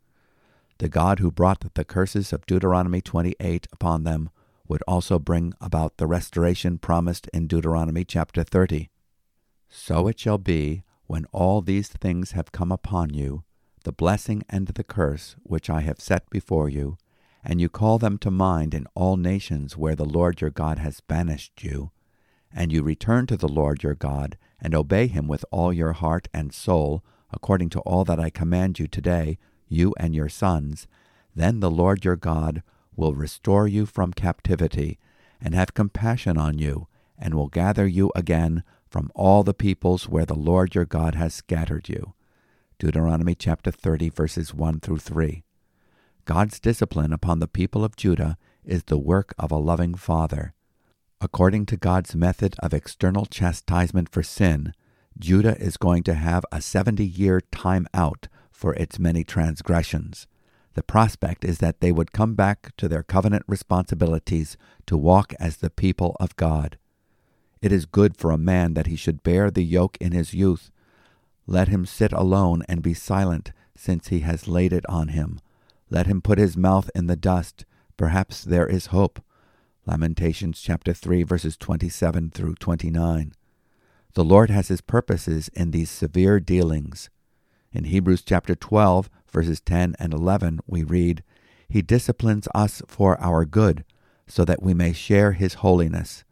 The 0.78 0.88
God 0.88 1.20
who 1.20 1.30
brought 1.30 1.74
the 1.74 1.84
curses 1.84 2.32
of 2.32 2.46
Deuteronomy 2.46 3.02
28 3.02 3.68
upon 3.74 4.06
them 4.06 4.30
would 4.70 4.84
also 4.88 5.20
bring 5.20 5.54
about 5.60 5.98
the 5.98 6.08
restoration 6.08 6.78
promised 6.78 7.28
in 7.34 7.48
Deuteronomy 7.48 8.06
chapter 8.06 8.46
30. 8.46 8.90
So 9.68 10.08
it 10.08 10.18
shall 10.18 10.38
be 10.38 10.84
when 11.08 11.26
all 11.32 11.62
these 11.62 11.88
things 11.88 12.32
have 12.32 12.52
come 12.52 12.72
upon 12.72 13.14
you, 13.14 13.44
the 13.84 13.92
blessing 13.92 14.44
and 14.50 14.68
the 14.68 14.84
curse 14.84 15.36
which 15.44 15.70
I 15.70 15.82
have 15.82 16.00
set 16.00 16.30
before 16.30 16.70
you, 16.70 16.98
and 17.44 17.62
you 17.62 17.70
call 17.70 17.98
them 17.98 18.18
to 18.20 18.30
mind 18.30 18.74
in 18.74 18.86
all 18.94 19.16
nations 19.16 19.78
where 19.78 19.96
the 19.96 20.06
Lord 20.06 20.42
your 20.42 20.50
God 20.50 20.80
has 20.80 21.00
banished 21.00 21.64
you, 21.64 21.92
and 22.54 22.72
you 22.72 22.84
return 22.84 23.26
to 23.28 23.38
the 23.38 23.48
Lord 23.48 23.84
your 23.84 23.96
God, 23.96 24.38
and 24.60 24.76
obey 24.76 25.08
him 25.08 25.28
with 25.28 25.46
all 25.50 25.72
your 25.72 25.94
heart 25.94 26.28
and 26.34 26.54
soul, 26.54 27.04
according 27.32 27.70
to 27.70 27.80
all 27.82 28.04
that 28.04 28.20
I 28.20 28.30
command 28.30 28.80
you 28.80 28.88
today, 28.88 29.38
you 29.70 29.94
and 29.98 30.14
your 30.14 30.30
sons, 30.30 30.88
then 31.36 31.60
the 31.60 31.72
Lord 31.72 32.04
your 32.04 32.16
God 32.16 32.64
will 32.96 33.14
restore 33.14 33.68
you 33.68 33.86
from 33.86 34.12
captivity, 34.12 35.00
and 35.40 35.54
have 35.54 35.74
compassion 35.74 36.38
on 36.38 36.58
you, 36.58 36.88
and 37.18 37.34
will 37.34 37.48
gather 37.48 37.88
you 37.88 38.12
again 38.16 38.64
from 38.90 39.12
all 39.16 39.44
the 39.44 39.54
peoples 39.54 40.08
where 40.08 40.26
the 40.26 40.34
Lord 40.34 40.76
your 40.76 40.86
God 40.86 41.16
has 41.16 41.34
scattered 41.34 41.90
you. 41.90 42.14
Deuteronomy 42.80 43.36
chapter 43.36 43.72
30, 43.72 44.10
verses 44.10 44.54
1 44.54 44.80
through 44.80 45.00
3. 45.00 45.44
God's 46.26 46.60
discipline 46.60 47.14
upon 47.14 47.40
the 47.40 47.48
people 47.48 47.84
of 47.84 47.96
Judah 47.96 48.38
is 48.64 48.84
the 48.84 48.98
work 48.98 49.34
of 49.40 49.52
a 49.52 49.58
loving 49.58 49.96
Father. 49.96 50.54
According 51.20 51.66
to 51.68 51.78
God's 51.78 52.16
method 52.16 52.56
of 52.60 52.74
external 52.74 53.26
chastisement 53.26 54.10
for 54.10 54.22
sin, 54.22 54.74
Judah 55.18 55.58
is 55.58 55.78
going 55.78 56.04
to 56.04 56.14
have 56.14 56.46
a 56.52 56.62
70 56.62 57.04
year 57.04 57.42
time 57.52 57.88
out 57.94 58.28
for 58.52 58.74
its 58.76 59.00
many 59.00 59.24
transgressions. 59.24 60.28
The 60.76 60.84
prospect 60.84 61.44
is 61.44 61.58
that 61.58 61.80
they 61.80 61.92
would 61.92 62.12
come 62.12 62.36
back 62.36 62.72
to 62.78 62.88
their 62.88 63.02
covenant 63.02 63.44
responsibilities 63.48 64.58
to 64.86 64.96
walk 64.96 65.34
as 65.40 65.58
the 65.58 65.72
people 65.72 66.16
of 66.20 66.36
God. 66.36 66.78
It 67.62 67.72
is 67.72 67.86
good 67.86 68.18
for 68.18 68.32
a 68.32 68.38
man 68.38 68.74
that 68.76 68.88
he 68.88 68.96
should 68.96 69.24
bear 69.24 69.50
the 69.50 69.64
yoke 69.64 69.98
in 70.00 70.12
his 70.12 70.34
youth. 70.34 70.72
Let 71.46 71.70
him 71.70 71.86
sit 71.86 72.12
alone 72.12 72.64
and 72.68 72.82
be 72.82 72.94
silent, 72.94 73.52
since 73.76 74.08
he 74.08 74.20
has 74.22 74.48
laid 74.48 74.74
it 74.74 74.86
on 74.90 75.10
him. 75.10 75.40
Let 75.90 76.08
him 76.08 76.22
put 76.22 76.38
his 76.38 76.58
mouth 76.58 76.90
in 76.94 77.08
the 77.08 77.16
dust. 77.16 77.66
Perhaps 77.96 78.44
there 78.44 78.68
is 78.68 78.88
hope. 78.88 79.22
Lamentations 79.86 80.60
chapter 80.62 80.94
3 80.94 81.24
verses 81.24 81.56
27 81.56 82.32
through 82.32 82.56
29. 82.56 83.34
The 84.14 84.24
Lord 84.24 84.50
has 84.50 84.68
his 84.68 84.82
purposes 84.82 85.50
in 85.54 85.72
these 85.72 85.90
severe 85.90 86.40
dealings. 86.40 87.10
In 87.72 87.86
Hebrews 87.86 88.24
chapter 88.24 88.56
12 88.56 89.10
verses 89.32 89.62
10 89.62 89.96
and 90.00 90.14
11 90.14 90.60
we 90.68 90.84
read, 90.84 91.24
He 91.70 91.82
disciplines 91.82 92.48
us 92.54 92.82
for 92.88 93.20
our 93.22 93.46
good, 93.46 93.86
so 94.28 94.44
that 94.44 94.62
we 94.62 94.74
may 94.74 94.92
share 94.92 95.32
his 95.32 95.56
holiness. 95.56 96.26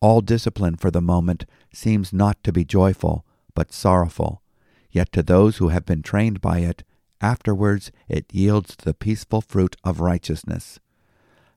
All 0.00 0.22
discipline 0.22 0.76
for 0.76 0.90
the 0.90 1.02
moment 1.02 1.44
seems 1.72 2.12
not 2.12 2.42
to 2.44 2.52
be 2.52 2.64
joyful, 2.64 3.24
but 3.54 3.72
sorrowful. 3.72 4.42
Yet 4.90 5.12
to 5.12 5.22
those 5.22 5.58
who 5.58 5.68
have 5.68 5.84
been 5.84 6.02
trained 6.02 6.40
by 6.40 6.60
it, 6.60 6.82
afterwards 7.20 7.92
it 8.08 8.32
yields 8.32 8.76
the 8.76 8.94
peaceful 8.94 9.40
fruit 9.40 9.76
of 9.84 10.00
righteousness. 10.00 10.80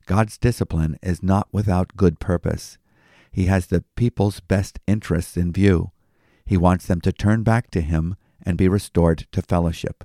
God's 0.05 0.37
discipline 0.37 0.99
is 1.01 1.23
not 1.23 1.47
without 1.53 1.95
good 1.95 2.19
purpose. 2.19 2.77
He 3.31 3.45
has 3.45 3.67
the 3.67 3.83
people's 3.95 4.41
best 4.41 4.79
interests 4.85 5.37
in 5.37 5.53
view. 5.53 5.91
He 6.45 6.57
wants 6.57 6.85
them 6.85 6.99
to 7.01 7.13
turn 7.13 7.43
back 7.43 7.71
to 7.71 7.81
Him 7.81 8.15
and 8.45 8.57
be 8.57 8.67
restored 8.67 9.25
to 9.31 9.41
fellowship. 9.41 10.03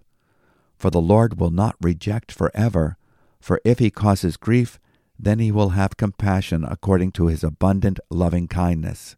For 0.76 0.90
the 0.90 1.00
Lord 1.00 1.40
will 1.40 1.50
not 1.50 1.75
reject 1.83 2.30
forever, 2.30 2.97
for 3.40 3.61
if 3.64 3.80
He 3.80 3.90
causes 3.90 4.37
grief, 4.37 4.78
then 5.18 5.38
he 5.38 5.50
will 5.50 5.70
have 5.70 5.96
compassion 5.96 6.64
according 6.64 7.12
to 7.12 7.26
his 7.26 7.42
abundant 7.42 7.98
loving 8.10 8.46
kindness. 8.46 9.16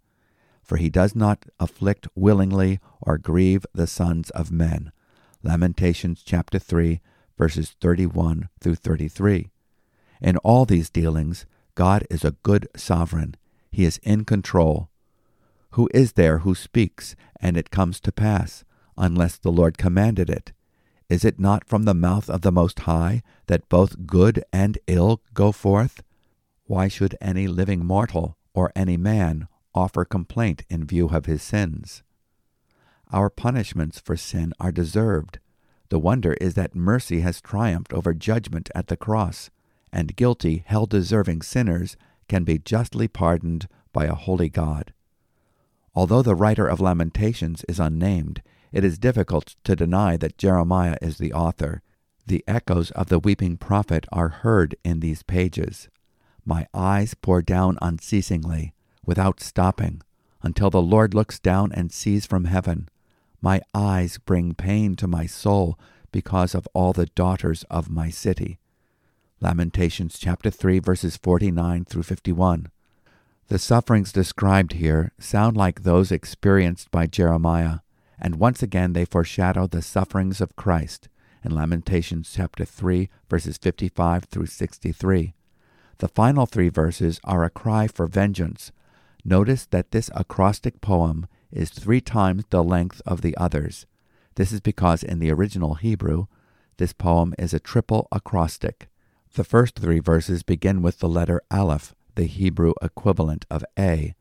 For 0.63 0.77
he 0.77 0.89
does 0.89 1.15
not 1.15 1.45
afflict 1.59 2.09
willingly 2.15 2.81
or 3.01 3.19
grieve 3.19 3.67
the 3.75 3.87
sons 3.87 4.31
of 4.31 4.51
men. 4.51 4.93
Lamentations 5.43 6.23
chapter 6.25 6.59
3, 6.59 7.01
verses 7.37 7.75
31 7.81 8.49
through 8.61 8.77
33. 8.77 9.51
In 10.21 10.37
all 10.39 10.65
these 10.65 10.91
dealings, 10.91 11.47
God 11.75 12.07
is 12.11 12.25
a 12.25 12.37
good 12.43 12.69
sovereign. 12.77 13.37
He 13.71 13.85
is 13.85 13.99
in 14.03 14.25
control. 14.25 14.91
Who 15.71 15.89
is 15.95 16.13
there 16.13 16.39
who 16.39 16.55
speaks, 16.55 17.15
and 17.41 17.57
it 17.57 17.71
comes 17.71 18.01
to 18.01 18.13
pass, 18.13 18.65
unless 18.97 19.37
the 19.37 19.53
Lord 19.53 19.79
commanded 19.79 20.29
it? 20.29 20.53
Is 21.11 21.25
it 21.25 21.41
not 21.41 21.65
from 21.65 21.83
the 21.83 21.93
mouth 21.93 22.31
of 22.31 22.43
the 22.43 22.53
Most 22.53 22.79
High 22.81 23.23
that 23.49 23.69
both 23.69 24.07
good 24.07 24.45
and 24.53 24.79
ill 24.87 25.21
go 25.35 25.51
forth? 25.51 26.05
Why 26.67 26.87
should 26.87 27.17
any 27.21 27.49
living 27.49 27.85
mortal 27.85 28.37
or 28.55 28.71
any 28.77 28.97
man 28.97 29.49
offer 29.75 30.05
complaint 30.05 30.63
in 30.71 30.87
view 30.87 31.09
of 31.09 31.27
his 31.27 31.43
sins? 31.43 32.05
Our 33.13 33.29
punishments 33.29 33.99
for 33.99 34.17
sin 34.17 34.53
are 34.61 34.71
deserved. 34.71 35.41
The 35.89 35.99
wonder 35.99 36.35
is 36.35 36.55
that 36.55 36.77
mercy 36.77 37.23
has 37.23 37.41
triumphed 37.41 37.93
over 37.93 38.15
judgment 38.15 38.71
at 38.73 38.87
the 38.87 38.97
cross, 38.97 39.51
and 39.93 40.15
guilty, 40.15 40.63
hell 40.65 40.87
deserving 40.87 41.43
sinners 41.43 41.97
can 42.29 42.45
be 42.45 42.57
justly 42.57 43.09
pardoned 43.09 43.67
by 43.93 44.05
a 44.05 44.15
holy 44.15 44.49
God. 44.49 44.93
Although 45.93 46.23
the 46.23 46.37
writer 46.37 46.69
of 46.69 46.81
Lamentations 46.81 47.65
is 47.69 47.81
unnamed, 47.81 48.43
it 48.73 48.85
is 48.85 48.99
difficult 48.99 49.57
to 49.65 49.77
deny 49.77 50.17
that 50.17 50.39
Jeremiah 50.39 50.97
is 51.03 51.19
the 51.19 51.33
author. 51.33 51.83
The 52.27 52.45
echoes 52.47 52.91
of 52.93 53.09
the 53.09 53.19
weeping 53.19 53.57
prophet 53.57 54.07
are 54.13 54.29
heard 54.29 54.77
in 54.85 55.01
these 55.01 55.23
pages. 55.23 55.89
My 56.45 56.67
eyes 56.73 57.15
pour 57.15 57.43
down 57.43 57.79
unceasingly, 57.83 58.73
without 59.05 59.41
stopping, 59.41 60.03
until 60.43 60.71
the 60.71 60.83
Lord 60.83 61.15
looks 61.15 61.39
down 61.39 61.73
and 61.73 61.93
sees 61.93 62.27
from 62.27 62.45
heaven. 62.45 62.89
My 63.43 63.61
eyes 63.75 64.19
bring 64.19 64.55
pain 64.55 64.95
to 64.97 65.07
my 65.07 65.27
soul 65.27 65.79
because 66.13 66.55
of 66.55 66.69
all 66.73 66.93
the 66.93 67.07
daughters 67.07 67.65
of 67.71 67.91
my 67.91 68.11
city. 68.11 68.59
Lamentations 69.41 70.19
chapter 70.19 70.51
3 70.51 70.79
verses 70.81 71.17
49 71.17 71.85
through 71.87 72.03
51. 72.03 72.67
The 73.49 73.59
sufferings 73.59 74.13
described 74.13 74.75
here 74.75 75.13
sound 75.19 75.57
like 75.57 75.83
those 75.83 76.13
experienced 76.13 76.91
by 76.91 77.07
Jeremiah 77.07 77.79
and 78.21 78.37
once 78.37 78.63
again 78.63 78.93
they 78.93 79.05
foreshadow 79.05 79.67
the 79.67 79.83
sufferings 79.83 80.41
of 80.41 80.57
Christ 80.57 81.09
in 81.45 81.55
Lamentations 81.55 82.33
chapter 82.35 82.65
3 82.65 83.09
verses 83.29 83.57
55 83.59 84.25
through 84.25 84.47
63. 84.47 85.35
The 85.99 86.09
final 86.09 86.47
three 86.47 86.69
verses 86.69 87.21
are 87.25 87.45
a 87.45 87.51
cry 87.51 87.87
for 87.87 88.07
vengeance. 88.07 88.73
Notice 89.25 89.67
that 89.67 89.91
this 89.91 90.11
acrostic 90.15 90.81
poem 90.81 91.27
is 91.53 91.71
three 91.71 92.01
times 92.01 92.45
the 92.51 92.65
length 92.65 93.03
of 93.07 93.21
the 93.21 93.37
others. 93.37 93.87
This 94.37 94.53
is 94.53 94.61
because 94.61 95.03
in 95.03 95.19
the 95.19 95.31
original 95.31 95.75
Hebrew, 95.75 96.27
this 96.79 96.93
poem 96.93 97.35
is 97.39 97.53
a 97.53 97.61
triple 97.61 98.09
acrostic. 98.11 98.89
The 99.35 99.45
first 99.45 99.79
three 99.79 100.01
verses 100.01 100.43
begin 100.43 100.81
with 100.81 101.01
the 101.01 101.09
letter 101.09 101.43
Aleph, 101.51 101.95
the 102.15 102.25
Hebrew 102.25 102.73
equivalent 102.81 103.45
of 103.51 103.65
A. 103.79 104.15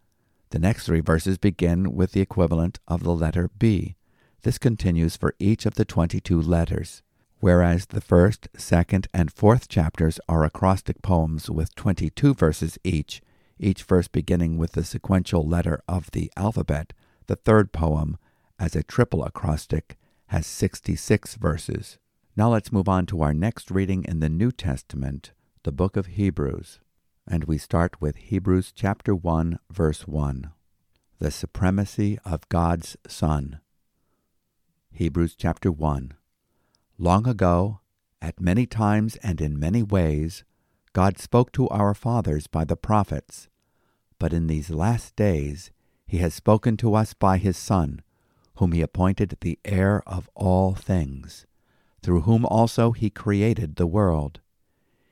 The 0.51 0.59
next 0.59 0.87
three 0.87 0.99
verses 0.99 1.37
begin 1.37 1.95
with 1.95 2.13
the 2.13 2.21
equivalent 2.21 2.79
of 2.87 3.03
the 3.03 3.13
letter 3.13 3.51
B. 3.59 3.95
This 4.41 4.57
continues 4.57 5.15
for 5.15 5.35
each 5.37 5.67
of 5.67 5.75
the 5.75 5.85
22 5.85 6.41
letters, 6.41 7.03
whereas 7.39 7.85
the 7.87 8.01
first, 8.01 8.47
second, 8.57 9.07
and 9.13 9.31
fourth 9.31 9.67
chapters 9.67 10.19
are 10.27 10.43
acrostic 10.43 11.03
poems 11.03 11.51
with 11.51 11.75
22 11.75 12.33
verses 12.33 12.79
each, 12.83 13.21
each 13.59 13.83
verse 13.83 14.07
beginning 14.07 14.57
with 14.57 14.71
the 14.71 14.83
sequential 14.83 15.45
letter 15.45 15.83
of 15.87 16.09
the 16.11 16.31
alphabet. 16.35 16.93
The 17.27 17.35
third 17.35 17.71
poem, 17.71 18.17
as 18.57 18.75
a 18.75 18.81
triple 18.81 19.23
acrostic, 19.23 19.97
has 20.27 20.47
66 20.47 21.35
verses. 21.35 21.99
Now 22.35 22.49
let's 22.49 22.71
move 22.71 22.89
on 22.89 23.05
to 23.07 23.21
our 23.21 23.35
next 23.35 23.69
reading 23.69 24.03
in 24.03 24.19
the 24.19 24.29
New 24.29 24.51
Testament, 24.51 25.31
the 25.61 25.71
book 25.71 25.95
of 25.95 26.07
Hebrews 26.07 26.79
and 27.29 27.43
we 27.43 27.59
start 27.59 28.01
with 28.01 28.15
Hebrews 28.15 28.71
chapter 28.75 29.13
1 29.13 29.59
verse 29.69 30.07
1. 30.07 30.49
The 31.19 31.29
supremacy 31.29 32.17
of 32.25 32.49
God's 32.49 32.97
Son. 33.07 33.59
Hebrews 34.91 35.35
chapter 35.37 35.71
1. 35.71 36.13
Long 36.97 37.27
ago, 37.27 37.81
at 38.19 38.41
many 38.41 38.65
times 38.65 39.15
and 39.17 39.39
in 39.39 39.59
many 39.59 39.83
ways, 39.83 40.43
God 40.91 41.19
spoke 41.19 41.51
to 41.51 41.69
our 41.69 41.93
fathers 41.93 42.47
by 42.47 42.65
the 42.65 42.75
prophets, 42.75 43.47
but 44.17 44.33
in 44.33 44.47
these 44.47 44.71
last 44.71 45.15
days 45.15 45.69
he 46.07 46.17
has 46.17 46.33
spoken 46.33 46.77
to 46.77 46.95
us 46.95 47.13
by 47.13 47.37
his 47.37 47.57
Son, 47.57 48.01
whom 48.55 48.71
he 48.71 48.81
appointed 48.81 49.37
the 49.39 49.59
heir 49.63 50.01
of 50.07 50.31
all 50.33 50.73
things, 50.73 51.45
through 52.01 52.21
whom 52.21 52.43
also 52.43 52.91
he 52.91 53.11
created 53.11 53.75
the 53.75 53.87
world. 53.87 54.39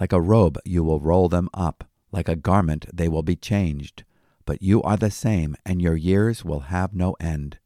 Like 0.00 0.12
a 0.12 0.20
robe 0.20 0.58
you 0.64 0.82
will 0.82 0.98
roll 0.98 1.28
them 1.28 1.50
up. 1.52 1.84
Like 2.10 2.28
a 2.28 2.34
garment 2.34 2.86
they 2.92 3.08
will 3.08 3.22
be 3.22 3.36
changed. 3.36 4.04
But 4.46 4.62
you 4.62 4.82
are 4.82 4.96
the 4.96 5.10
same, 5.10 5.54
and 5.64 5.80
your 5.80 5.94
years 5.94 6.44
will 6.44 6.60
have 6.60 6.94
no 6.94 7.14
end. 7.20 7.58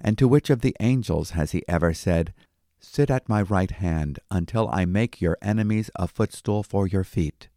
And 0.00 0.16
to 0.16 0.26
which 0.26 0.48
of 0.48 0.62
the 0.62 0.74
angels 0.80 1.30
has 1.30 1.52
he 1.52 1.62
ever 1.68 1.92
said, 1.92 2.32
Sit 2.80 3.10
at 3.10 3.28
my 3.28 3.42
right 3.42 3.70
hand 3.70 4.18
until 4.30 4.68
I 4.72 4.84
make 4.84 5.20
your 5.20 5.36
enemies 5.42 5.90
a 5.96 6.08
footstool 6.08 6.62
for 6.62 6.86
your 6.86 7.04
feet? 7.04 7.48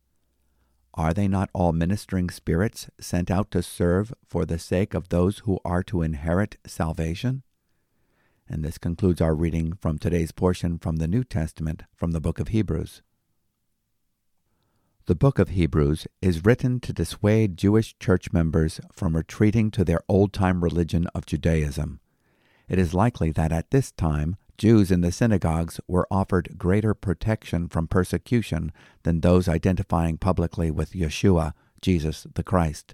Are 0.94 1.13
they 1.13 1.27
not 1.27 1.50
all 1.53 1.72
ministering 1.72 2.30
spirits 2.30 2.89
sent 3.00 3.32
out 3.32 3.50
to 3.51 3.63
serve 3.63 4.13
for 4.25 4.46
the 4.46 4.60
sake 4.60 4.94
of 4.94 5.10
those 5.10 5.39
who 5.39 5.60
are 5.63 5.84
to 5.84 6.01
inherit 6.01 6.58
salvation? 6.68 7.44
And 8.50 8.65
this 8.65 8.77
concludes 8.77 9.22
our 9.22 9.34
reading 9.34 9.74
from 9.80 9.98
today's 9.98 10.34
portion 10.34 10.77
from 10.80 10.98
the 10.98 11.08
New 11.08 11.24
Testament 11.24 11.84
from 11.96 12.12
the 12.12 12.20
book 12.20 12.39
of 12.39 12.50
Hebrews. 12.50 13.01
The 15.08 15.15
book 15.15 15.39
of 15.39 15.50
Hebrews 15.50 16.05
is 16.22 16.46
written 16.46 16.79
to 16.81 16.93
dissuade 16.93 17.58
Jewish 17.58 17.98
church 17.98 18.31
members 18.31 18.79
from 18.93 19.15
retreating 19.15 19.72
to 19.72 19.84
their 19.84 20.01
old 20.08 20.31
time 20.31 20.63
religion 20.63 21.08
of 21.15 21.25
Judaism. 21.25 22.00
It 22.70 22.77
is 22.77 22.93
likely 22.93 23.31
that 23.31 23.51
at 23.51 23.72
this 23.72 23.91
time 23.91 24.36
Jews 24.60 24.91
in 24.91 25.01
the 25.01 25.12
synagogues 25.12 25.79
were 25.88 26.08
offered 26.12 26.60
greater 26.60 26.93
protection 26.93 27.67
from 27.67 27.88
persecution 27.88 28.72
than 29.01 29.22
those 29.22 29.50
identifying 29.50 30.20
publicly 30.20 30.70
with 30.70 30.93
Yeshua, 30.93 31.53
Jesus 31.81 32.27
the 32.36 32.43
Christ. 32.43 32.93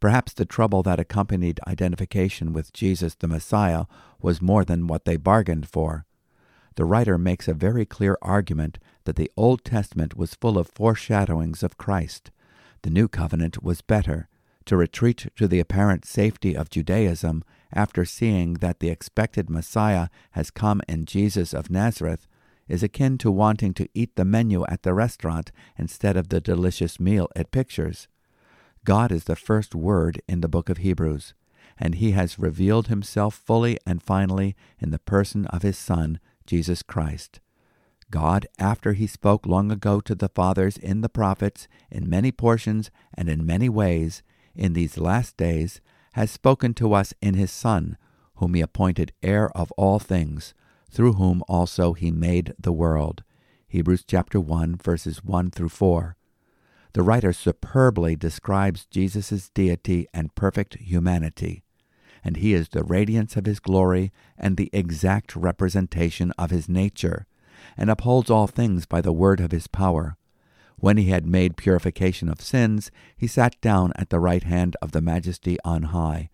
Perhaps 0.00 0.32
the 0.32 0.46
trouble 0.46 0.82
that 0.82 0.98
accompanied 0.98 1.60
identification 1.68 2.52
with 2.52 2.72
Jesus 2.72 3.14
the 3.14 3.28
Messiah 3.28 3.84
was 4.20 4.42
more 4.42 4.64
than 4.64 4.88
what 4.88 5.04
they 5.04 5.16
bargained 5.16 5.68
for. 5.68 6.06
The 6.74 6.84
writer 6.84 7.16
makes 7.16 7.46
a 7.46 7.54
very 7.54 7.86
clear 7.86 8.18
argument 8.20 8.78
that 9.06 9.16
the 9.16 9.30
Old 9.36 9.64
Testament 9.64 10.16
was 10.16 10.34
full 10.34 10.58
of 10.58 10.68
foreshadowings 10.68 11.62
of 11.62 11.78
Christ. 11.78 12.30
The 12.82 12.90
New 12.90 13.08
Covenant 13.08 13.62
was 13.62 13.80
better. 13.80 14.28
To 14.66 14.76
retreat 14.76 15.28
to 15.36 15.48
the 15.48 15.60
apparent 15.60 16.04
safety 16.04 16.56
of 16.56 16.70
Judaism 16.70 17.44
after 17.72 18.04
seeing 18.04 18.54
that 18.54 18.80
the 18.80 18.90
expected 18.90 19.48
Messiah 19.48 20.08
has 20.32 20.50
come 20.50 20.82
in 20.88 21.04
Jesus 21.04 21.54
of 21.54 21.70
Nazareth 21.70 22.26
is 22.68 22.82
akin 22.82 23.16
to 23.18 23.30
wanting 23.30 23.74
to 23.74 23.88
eat 23.94 24.16
the 24.16 24.24
menu 24.24 24.64
at 24.66 24.82
the 24.82 24.92
restaurant 24.92 25.52
instead 25.78 26.16
of 26.16 26.28
the 26.28 26.40
delicious 26.40 26.98
meal 26.98 27.28
it 27.36 27.52
pictures. 27.52 28.08
God 28.84 29.12
is 29.12 29.24
the 29.24 29.36
first 29.36 29.74
word 29.74 30.20
in 30.28 30.40
the 30.40 30.48
book 30.48 30.68
of 30.68 30.78
Hebrews, 30.78 31.34
and 31.78 31.96
he 31.96 32.12
has 32.12 32.38
revealed 32.38 32.88
himself 32.88 33.34
fully 33.34 33.78
and 33.86 34.02
finally 34.02 34.56
in 34.80 34.90
the 34.90 34.98
person 34.98 35.46
of 35.46 35.62
his 35.62 35.78
Son, 35.78 36.18
Jesus 36.44 36.82
Christ. 36.82 37.40
God, 38.10 38.46
after 38.58 38.92
he 38.92 39.06
spoke 39.06 39.46
long 39.46 39.70
ago 39.72 40.00
to 40.00 40.14
the 40.14 40.28
fathers 40.28 40.76
in 40.76 41.00
the 41.00 41.08
prophets, 41.08 41.66
in 41.90 42.08
many 42.08 42.30
portions 42.30 42.90
and 43.14 43.28
in 43.28 43.44
many 43.44 43.68
ways, 43.68 44.22
in 44.54 44.72
these 44.72 44.96
last 44.96 45.36
days, 45.36 45.80
has 46.12 46.30
spoken 46.30 46.72
to 46.74 46.94
us 46.94 47.12
in 47.20 47.34
his 47.34 47.50
Son, 47.50 47.96
whom 48.36 48.54
he 48.54 48.60
appointed 48.60 49.12
heir 49.22 49.50
of 49.56 49.72
all 49.72 49.98
things, 49.98 50.54
through 50.90 51.14
whom 51.14 51.42
also 51.48 51.92
he 51.92 52.10
made 52.10 52.54
the 52.58 52.72
world. 52.72 53.22
Hebrews 53.68 54.04
chapter 54.06 54.40
1 54.40 54.76
verses 54.76 55.24
1 55.24 55.50
through 55.50 55.68
4. 55.68 56.16
The 56.94 57.02
writer 57.02 57.32
superbly 57.32 58.16
describes 58.16 58.86
Jesus' 58.86 59.50
deity 59.50 60.06
and 60.14 60.34
perfect 60.34 60.76
humanity, 60.76 61.64
and 62.24 62.38
he 62.38 62.54
is 62.54 62.70
the 62.70 62.84
radiance 62.84 63.36
of 63.36 63.44
his 63.44 63.60
glory 63.60 64.12
and 64.38 64.56
the 64.56 64.70
exact 64.72 65.36
representation 65.36 66.32
of 66.38 66.50
his 66.50 66.68
nature, 66.68 67.26
and 67.76 67.90
upholds 67.90 68.30
all 68.30 68.46
things 68.46 68.86
by 68.86 69.00
the 69.00 69.12
word 69.12 69.40
of 69.40 69.52
his 69.52 69.66
power. 69.66 70.16
When 70.78 70.96
he 70.96 71.06
had 71.06 71.26
made 71.26 71.56
purification 71.56 72.28
of 72.28 72.40
sins, 72.40 72.90
he 73.16 73.26
sat 73.26 73.60
down 73.60 73.92
at 73.96 74.10
the 74.10 74.20
right 74.20 74.42
hand 74.42 74.76
of 74.82 74.92
the 74.92 75.00
Majesty 75.00 75.58
on 75.64 75.84
high, 75.84 76.28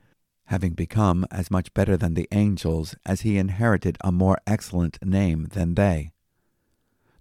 having 0.47 0.73
become 0.73 1.25
as 1.31 1.51
much 1.51 1.73
better 1.75 1.97
than 1.97 2.15
the 2.15 2.29
angels 2.33 2.97
as 3.07 3.21
he 3.21 3.39
inherited 3.39 3.97
a 4.03 4.11
more 4.11 4.39
excellent 4.47 4.99
name 5.05 5.49
than 5.53 5.75
they. 5.75 6.13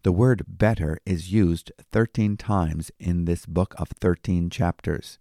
The 0.03 0.12
word 0.12 0.45
better 0.47 0.97
is 1.05 1.31
used 1.31 1.71
thirteen 1.91 2.36
times 2.36 2.91
in 2.99 3.25
this 3.25 3.45
book 3.45 3.75
of 3.77 3.89
thirteen 3.89 4.49
chapters. 4.49 5.19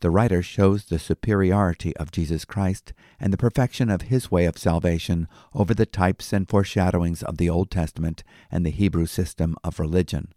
The 0.00 0.10
writer 0.10 0.42
shows 0.42 0.84
the 0.84 0.98
superiority 0.98 1.96
of 1.96 2.10
Jesus 2.10 2.44
Christ 2.44 2.92
and 3.18 3.32
the 3.32 3.38
perfection 3.38 3.90
of 3.90 4.02
his 4.02 4.30
way 4.30 4.46
of 4.46 4.58
salvation 4.58 5.28
over 5.54 5.74
the 5.74 5.86
types 5.86 6.32
and 6.32 6.48
foreshadowings 6.48 7.22
of 7.22 7.36
the 7.36 7.50
Old 7.50 7.70
Testament 7.70 8.24
and 8.50 8.64
the 8.64 8.70
Hebrew 8.70 9.06
system 9.06 9.56
of 9.62 9.78
religion 9.78 10.32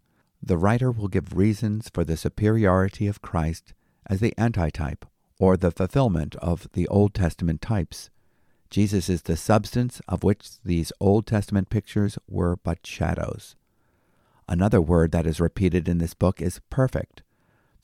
the 0.46 0.58
writer 0.58 0.90
will 0.90 1.08
give 1.08 1.36
reasons 1.36 1.88
for 1.92 2.04
the 2.04 2.18
superiority 2.18 3.06
of 3.06 3.22
Christ 3.22 3.72
as 4.06 4.20
the 4.20 4.34
antitype 4.36 5.06
or 5.38 5.56
the 5.56 5.70
fulfillment 5.70 6.36
of 6.36 6.68
the 6.74 6.86
Old 6.88 7.14
Testament 7.14 7.62
types. 7.62 8.10
Jesus 8.68 9.08
is 9.08 9.22
the 9.22 9.36
substance 9.36 10.02
of 10.06 10.22
which 10.22 10.60
these 10.62 10.92
Old 11.00 11.26
Testament 11.26 11.70
pictures 11.70 12.18
were 12.28 12.56
but 12.56 12.86
shadows. 12.86 13.56
Another 14.46 14.80
word 14.80 15.12
that 15.12 15.26
is 15.26 15.40
repeated 15.40 15.88
in 15.88 15.98
this 15.98 16.12
book 16.12 16.42
is 16.42 16.60
perfect. 16.68 17.22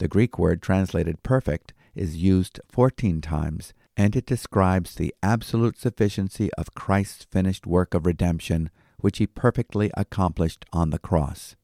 The 0.00 0.08
Greek 0.08 0.38
word 0.38 0.62
translated 0.62 1.22
perfect 1.22 1.74
is 1.94 2.16
used 2.16 2.58
14 2.70 3.20
times, 3.20 3.74
and 3.98 4.16
it 4.16 4.24
describes 4.24 4.94
the 4.94 5.14
absolute 5.22 5.76
sufficiency 5.76 6.50
of 6.54 6.74
Christ's 6.74 7.26
finished 7.30 7.66
work 7.66 7.92
of 7.92 8.06
redemption, 8.06 8.70
which 9.00 9.18
he 9.18 9.26
perfectly 9.26 9.90
accomplished 9.92 10.64
on 10.72 10.88
the 10.88 10.98
cross. 10.98 11.54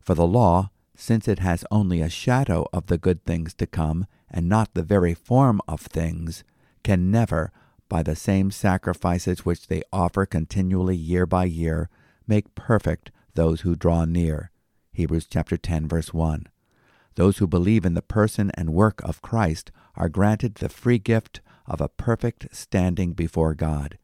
For 0.00 0.14
the 0.14 0.26
law, 0.26 0.70
since 0.96 1.28
it 1.28 1.40
has 1.40 1.66
only 1.70 2.00
a 2.00 2.08
shadow 2.08 2.66
of 2.72 2.86
the 2.86 2.96
good 2.96 3.26
things 3.26 3.52
to 3.56 3.66
come, 3.66 4.06
and 4.30 4.48
not 4.48 4.72
the 4.72 4.82
very 4.82 5.12
form 5.12 5.60
of 5.68 5.82
things, 5.82 6.44
can 6.82 7.10
never, 7.10 7.52
by 7.90 8.02
the 8.02 8.16
same 8.16 8.50
sacrifices 8.50 9.44
which 9.44 9.66
they 9.66 9.82
offer 9.92 10.24
continually 10.24 10.96
year 10.96 11.26
by 11.26 11.44
year, 11.44 11.90
make 12.26 12.54
perfect 12.54 13.10
those 13.34 13.60
who 13.60 13.76
draw 13.76 14.06
near. 14.06 14.50
Hebrews 14.94 15.26
chapter 15.28 15.58
10 15.58 15.86
verse 15.86 16.14
1. 16.14 16.46
Those 17.16 17.38
who 17.38 17.46
believe 17.46 17.84
in 17.84 17.94
the 17.94 18.02
person 18.02 18.50
and 18.54 18.72
work 18.72 19.02
of 19.02 19.22
Christ 19.22 19.72
are 19.96 20.08
granted 20.08 20.54
the 20.54 20.68
free 20.68 20.98
gift 20.98 21.40
of 21.66 21.80
a 21.80 21.88
perfect 21.88 22.54
standing 22.54 23.12
before 23.12 23.54
God. 23.54 23.98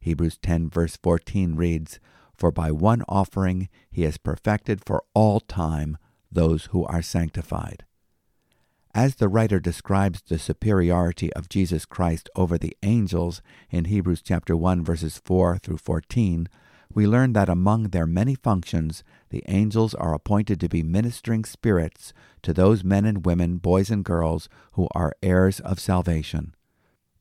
Hebrews 0.00 0.38
10 0.38 0.68
verse 0.68 0.96
14 0.96 1.54
reads, 1.54 2.00
for 2.34 2.50
by 2.50 2.70
one 2.70 3.02
offering 3.08 3.68
he 3.90 4.02
has 4.02 4.18
perfected 4.18 4.84
for 4.84 5.02
all 5.14 5.40
time 5.40 5.96
those 6.30 6.66
who 6.66 6.84
are 6.84 7.02
sanctified. 7.02 7.84
As 8.94 9.16
the 9.16 9.28
writer 9.28 9.60
describes 9.60 10.22
the 10.22 10.38
superiority 10.38 11.32
of 11.34 11.48
Jesus 11.48 11.84
Christ 11.84 12.30
over 12.34 12.56
the 12.56 12.76
angels 12.82 13.42
in 13.70 13.86
Hebrews 13.86 14.22
chapter 14.22 14.56
1 14.56 14.82
verses 14.84 15.20
4 15.22 15.58
through 15.58 15.78
14, 15.78 16.48
we 16.92 17.06
learn 17.06 17.32
that 17.34 17.48
among 17.48 17.84
their 17.84 18.06
many 18.06 18.34
functions, 18.34 19.04
the 19.30 19.44
angels 19.48 19.94
are 19.94 20.14
appointed 20.14 20.60
to 20.60 20.68
be 20.68 20.82
ministering 20.82 21.44
spirits 21.44 22.12
to 22.42 22.52
those 22.52 22.84
men 22.84 23.04
and 23.04 23.26
women, 23.26 23.58
boys 23.58 23.90
and 23.90 24.04
girls, 24.04 24.48
who 24.72 24.88
are 24.94 25.16
heirs 25.22 25.60
of 25.60 25.80
salvation. 25.80 26.54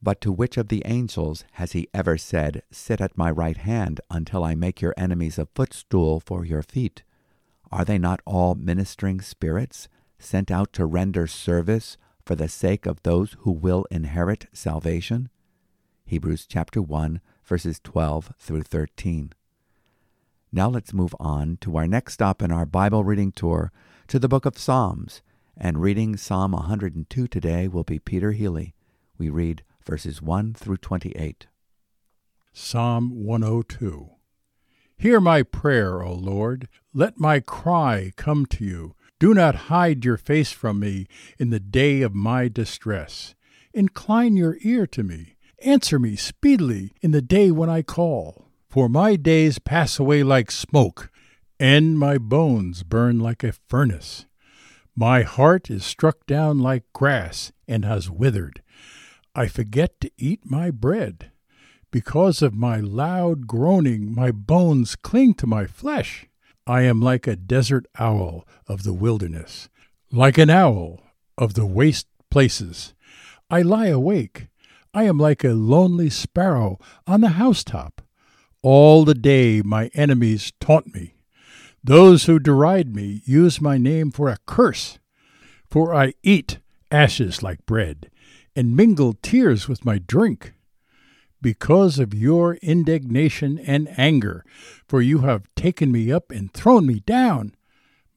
But 0.02 0.22
to 0.22 0.32
which 0.32 0.58
of 0.58 0.68
the 0.68 0.84
angels 0.86 1.46
has 1.54 1.72
he 1.72 1.88
ever 1.94 2.18
said, 2.18 2.62
Sit 2.72 3.02
at 3.02 3.18
my 3.18 3.32
right 3.32 3.58
hand 3.58 4.02
until 4.12 4.44
I 4.44 4.54
make 4.56 4.82
your 4.82 4.94
enemies 4.98 5.40
a 5.40 5.48
footstool 5.48 6.20
for 6.20 6.46
your 6.46 6.62
feet? 6.62 7.04
Are 7.72 7.84
they 7.84 7.98
not 7.98 8.22
all 8.26 8.56
ministering 8.56 9.20
spirits, 9.20 9.88
sent 10.20 10.52
out 10.52 10.74
to 10.74 10.86
render 10.86 11.28
service 11.28 11.98
for 12.24 12.36
the 12.36 12.48
sake 12.48 12.86
of 12.86 13.02
those 13.04 13.36
who 13.40 13.52
will 13.52 13.86
inherit 13.90 14.48
salvation? 14.54 15.30
Hebrews 16.06 16.46
chapter 16.48 16.82
1, 16.82 17.20
verses 17.44 17.80
12 17.84 18.34
through 18.38 18.64
13. 18.64 19.34
Now 20.52 20.70
let's 20.70 20.94
move 20.94 21.16
on 21.20 21.58
to 21.62 21.76
our 21.78 21.88
next 21.88 22.14
stop 22.14 22.42
in 22.42 22.52
our 22.52 22.66
Bible 22.66 23.04
reading 23.04 23.32
tour 23.32 23.72
to 24.08 24.20
the 24.20 24.30
book 24.30 24.46
of 24.46 24.58
Psalms. 24.58 25.22
And 25.58 25.82
reading 25.82 26.18
Psalm 26.18 26.52
102 26.52 27.28
today 27.28 27.68
will 27.68 27.84
be 27.84 28.00
Peter 28.00 28.32
Healey. 28.32 28.74
We 29.18 29.30
read 29.30 29.64
verses 29.86 30.22
1 30.22 30.54
through 30.54 30.78
28. 30.78 31.48
Psalm 32.54 33.26
102 33.26 34.12
Hear 34.98 35.20
my 35.20 35.44
prayer, 35.44 36.02
O 36.02 36.14
Lord. 36.14 36.70
Let 36.94 37.20
my 37.20 37.40
cry 37.42 38.12
come 38.16 38.46
to 38.48 38.64
you. 38.64 38.96
Do 39.20 39.34
not 39.34 39.56
hide 39.56 40.06
your 40.06 40.18
face 40.18 40.52
from 40.52 40.80
me 40.80 41.08
in 41.38 41.50
the 41.50 41.60
day 41.60 42.02
of 42.02 42.14
my 42.16 42.48
distress. 42.48 43.36
Incline 43.74 44.38
your 44.38 44.58
ear 44.62 44.88
to 44.88 45.04
me. 45.04 45.36
Answer 45.62 46.00
me 46.00 46.16
speedily 46.16 46.94
in 47.02 47.12
the 47.12 47.22
day 47.22 47.52
when 47.52 47.70
I 47.70 47.82
call. 47.82 48.45
For 48.76 48.90
my 48.90 49.16
days 49.16 49.58
pass 49.58 50.00
away 50.00 50.22
like 50.22 50.52
smoke, 50.52 51.10
and 51.58 51.98
my 51.98 52.18
bones 52.18 52.84
burn 52.84 53.20
like 53.20 53.42
a 53.42 53.54
furnace. 53.70 54.26
My 54.94 55.22
heart 55.22 55.70
is 55.70 55.86
struck 55.86 56.26
down 56.26 56.60
like 56.60 56.84
grass 56.92 57.54
and 57.70 57.86
has 57.86 58.10
withered. 58.10 58.62
I 59.34 59.48
forget 59.48 60.02
to 60.02 60.12
eat 60.18 60.42
my 60.44 60.72
bread. 60.72 61.32
Because 61.90 62.42
of 62.42 62.54
my 62.54 62.82
loud 62.82 63.48
groaning, 63.48 64.14
my 64.14 64.32
bones 64.32 64.98
cling 64.98 65.36
to 65.36 65.48
my 65.48 65.68
flesh. 65.68 66.28
I 66.68 66.82
am 66.82 67.00
like 67.00 67.28
a 67.28 67.38
desert 67.38 67.86
owl 67.98 68.46
of 68.68 68.84
the 68.84 68.94
wilderness, 68.94 69.70
like 70.12 70.38
an 70.38 70.50
owl 70.50 71.02
of 71.38 71.54
the 71.54 71.66
waste 71.66 72.08
places. 72.30 72.94
I 73.50 73.62
lie 73.62 73.88
awake. 73.88 74.50
I 74.94 75.04
am 75.04 75.18
like 75.18 75.46
a 75.46 75.54
lonely 75.54 76.10
sparrow 76.10 76.78
on 77.08 77.22
the 77.22 77.40
housetop. 77.40 78.02
All 78.68 79.06
the 79.06 79.14
day 79.14 79.62
my 79.62 79.92
enemies 79.94 80.52
taunt 80.60 80.92
me. 80.92 81.14
Those 81.84 82.26
who 82.26 82.40
deride 82.40 82.96
me 82.96 83.22
use 83.24 83.62
my 83.62 83.78
name 83.78 84.10
for 84.10 84.28
a 84.28 84.40
curse. 84.48 84.98
For 85.70 85.94
I 85.94 86.16
eat 86.24 86.58
ashes 86.90 87.44
like 87.44 87.68
bread, 87.68 88.10
and 88.56 88.76
mingle 88.76 89.14
tears 89.22 89.68
with 89.68 89.86
my 89.86 90.00
drink 90.00 90.56
because 91.44 92.00
of 92.00 92.16
your 92.16 92.56
indignation 92.56 93.60
and 93.60 93.88
anger, 94.00 94.44
for 94.88 95.00
you 95.00 95.20
have 95.20 95.54
taken 95.56 95.92
me 95.92 96.12
up 96.12 96.32
and 96.32 96.52
thrown 96.52 96.88
me 96.88 97.02
down. 97.02 97.54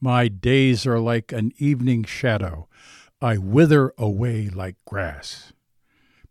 My 0.01 0.29
days 0.29 0.87
are 0.87 0.99
like 0.99 1.31
an 1.31 1.53
evening 1.59 2.05
shadow. 2.05 2.67
I 3.21 3.37
wither 3.37 3.93
away 3.99 4.49
like 4.49 4.77
grass. 4.83 5.53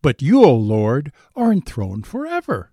But 0.03 0.23
you, 0.23 0.45
O 0.45 0.57
Lord, 0.57 1.13
are 1.37 1.53
enthroned 1.53 2.05
forever. 2.05 2.73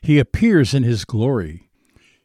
he 0.00 0.18
appears 0.18 0.74
in 0.74 0.82
his 0.82 1.04
glory. 1.04 1.70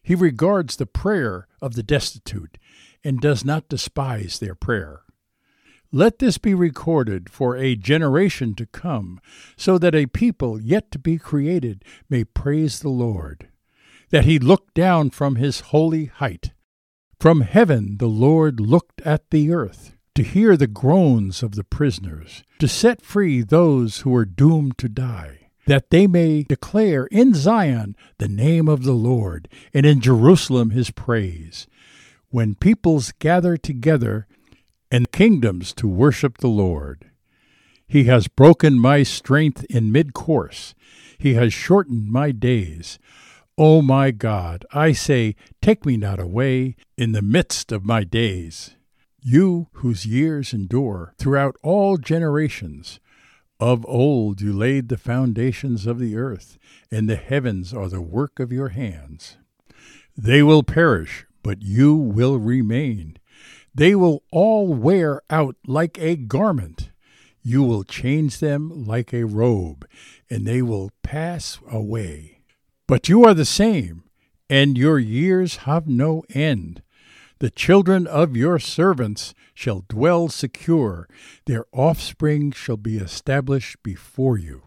He 0.01 0.15
regards 0.15 0.75
the 0.75 0.85
prayer 0.85 1.47
of 1.61 1.75
the 1.75 1.83
destitute, 1.83 2.57
and 3.03 3.19
does 3.19 3.43
not 3.45 3.69
despise 3.69 4.39
their 4.39 4.55
prayer. 4.55 5.01
Let 5.91 6.19
this 6.19 6.37
be 6.37 6.53
recorded 6.53 7.29
for 7.29 7.55
a 7.55 7.75
generation 7.75 8.55
to 8.55 8.65
come, 8.65 9.19
so 9.55 9.77
that 9.77 9.93
a 9.93 10.07
people 10.07 10.59
yet 10.59 10.89
to 10.91 10.99
be 10.99 11.17
created 11.17 11.85
may 12.09 12.23
praise 12.23 12.79
the 12.79 12.89
Lord. 12.89 13.49
That 14.09 14.25
he 14.25 14.39
looked 14.39 14.73
down 14.73 15.11
from 15.11 15.35
his 15.35 15.59
holy 15.59 16.05
height. 16.05 16.51
From 17.19 17.41
heaven 17.41 17.97
the 17.99 18.07
Lord 18.07 18.59
looked 18.59 19.01
at 19.01 19.29
the 19.29 19.51
earth, 19.51 19.95
to 20.15 20.23
hear 20.23 20.57
the 20.57 20.67
groans 20.67 21.43
of 21.43 21.55
the 21.55 21.63
prisoners, 21.63 22.43
to 22.59 22.67
set 22.67 23.01
free 23.01 23.41
those 23.41 23.99
who 23.99 24.09
were 24.09 24.25
doomed 24.25 24.77
to 24.79 24.89
die, 24.89 25.42
that 25.65 25.89
they 25.89 26.07
may 26.07 26.43
declare 26.43 27.05
in 27.05 27.33
Zion 27.33 27.95
the 28.17 28.27
name 28.27 28.67
of 28.67 28.83
the 28.83 28.93
Lord, 28.93 29.47
and 29.73 29.85
in 29.85 30.01
Jerusalem 30.01 30.71
his 30.71 30.91
praise. 30.91 31.67
When 32.29 32.55
peoples 32.55 33.13
gather 33.19 33.57
together, 33.57 34.27
and 34.93 35.11
kingdoms 35.11 35.73
to 35.73 35.87
worship 35.87 36.37
the 36.37 36.47
Lord. 36.47 37.09
He 37.87 38.03
has 38.03 38.27
broken 38.27 38.79
my 38.79 39.01
strength 39.01 39.65
in 39.67 39.91
mid 39.91 40.13
course. 40.13 40.75
He 41.17 41.33
has 41.33 41.51
shortened 41.51 42.11
my 42.11 42.31
days. 42.31 42.99
O 43.57 43.81
my 43.81 44.11
God, 44.11 44.65
I 44.71 44.91
say, 44.91 45.35
take 45.63 45.83
me 45.83 45.97
not 45.97 46.19
away 46.19 46.75
in 46.95 47.11
the 47.13 47.23
midst 47.23 47.71
of 47.71 47.83
my 47.83 48.03
days. 48.03 48.75
You 49.19 49.67
whose 49.73 50.05
years 50.05 50.53
endure 50.53 51.15
throughout 51.17 51.55
all 51.63 51.97
generations. 51.97 52.99
Of 53.59 53.85
old 53.85 54.41
you 54.41 54.51
laid 54.51 54.89
the 54.89 54.97
foundations 54.97 55.85
of 55.85 55.99
the 55.99 56.15
earth, 56.17 56.57
and 56.91 57.09
the 57.09 57.15
heavens 57.15 57.73
are 57.73 57.87
the 57.87 58.01
work 58.01 58.39
of 58.39 58.51
your 58.51 58.69
hands. 58.69 59.37
They 60.17 60.43
will 60.43 60.63
perish, 60.63 61.25
but 61.43 61.61
you 61.61 61.95
will 61.95 62.37
remain. 62.37 63.17
They 63.73 63.95
will 63.95 64.23
all 64.31 64.73
wear 64.73 65.21
out 65.29 65.55
like 65.65 65.97
a 65.99 66.15
garment. 66.15 66.91
You 67.41 67.63
will 67.63 67.83
change 67.83 68.39
them 68.39 68.85
like 68.85 69.13
a 69.13 69.25
robe, 69.25 69.87
and 70.29 70.45
they 70.45 70.61
will 70.61 70.91
pass 71.01 71.59
away. 71.69 72.39
But 72.87 73.09
you 73.09 73.25
are 73.25 73.33
the 73.33 73.45
same, 73.45 74.03
and 74.49 74.77
your 74.77 74.99
years 74.99 75.57
have 75.57 75.87
no 75.87 76.23
end. 76.33 76.81
The 77.43 77.49
children 77.49 78.07
of 78.07 78.37
your 78.37 78.57
servants 78.57 79.33
shall 79.53 79.83
dwell 79.89 80.29
secure, 80.29 81.09
their 81.45 81.65
offspring 81.73 82.53
shall 82.53 82.77
be 82.77 82.95
established 82.95 83.83
before 83.83 84.37
you. 84.37 84.61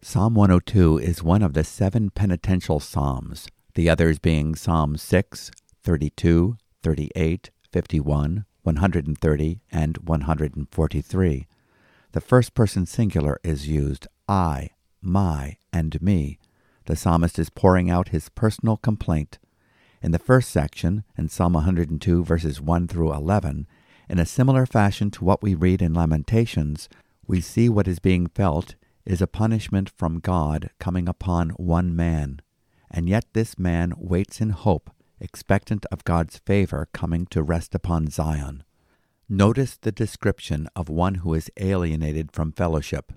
Psalm 0.00 0.34
102 0.34 0.98
is 0.98 1.20
one 1.24 1.42
of 1.42 1.54
the 1.54 1.64
seven 1.64 2.10
penitential 2.10 2.78
psalms, 2.78 3.48
the 3.74 3.90
others 3.90 4.20
being 4.20 4.54
Psalm 4.54 4.96
6, 4.96 5.50
32, 5.82 6.58
38, 6.80 7.50
51, 7.72 8.44
130, 8.62 9.60
and 9.72 9.98
143. 9.98 11.46
The 12.12 12.20
first 12.20 12.54
person 12.54 12.86
singular 12.86 13.40
is 13.42 13.66
used 13.66 14.06
I, 14.28 14.70
my, 15.00 15.56
and 15.72 16.00
me. 16.00 16.38
The 16.86 16.94
psalmist 16.94 17.36
is 17.40 17.50
pouring 17.50 17.90
out 17.90 18.10
his 18.10 18.28
personal 18.28 18.76
complaint. 18.76 19.40
In 20.02 20.10
the 20.10 20.18
first 20.18 20.50
section, 20.50 21.04
in 21.16 21.28
Psalm 21.28 21.52
102, 21.52 22.24
verses 22.24 22.60
1 22.60 22.88
through 22.88 23.12
11, 23.12 23.68
in 24.08 24.18
a 24.18 24.26
similar 24.26 24.66
fashion 24.66 25.12
to 25.12 25.24
what 25.24 25.42
we 25.44 25.54
read 25.54 25.80
in 25.80 25.94
Lamentations, 25.94 26.88
we 27.28 27.40
see 27.40 27.68
what 27.68 27.86
is 27.86 28.00
being 28.00 28.26
felt 28.26 28.74
is 29.06 29.22
a 29.22 29.28
punishment 29.28 29.88
from 29.96 30.18
God 30.18 30.70
coming 30.80 31.08
upon 31.08 31.50
one 31.50 31.94
man. 31.94 32.40
And 32.90 33.08
yet 33.08 33.26
this 33.32 33.58
man 33.58 33.94
waits 33.96 34.40
in 34.40 34.50
hope 34.50 34.90
expectant 35.20 35.86
of 35.92 36.02
God's 36.02 36.38
favor 36.38 36.88
coming 36.92 37.26
to 37.26 37.44
rest 37.44 37.72
upon 37.72 38.08
Zion. 38.08 38.64
Notice 39.28 39.76
the 39.76 39.92
description 39.92 40.68
of 40.74 40.88
one 40.88 41.16
who 41.16 41.32
is 41.32 41.50
alienated 41.58 42.32
from 42.32 42.50
fellowship. 42.50 43.12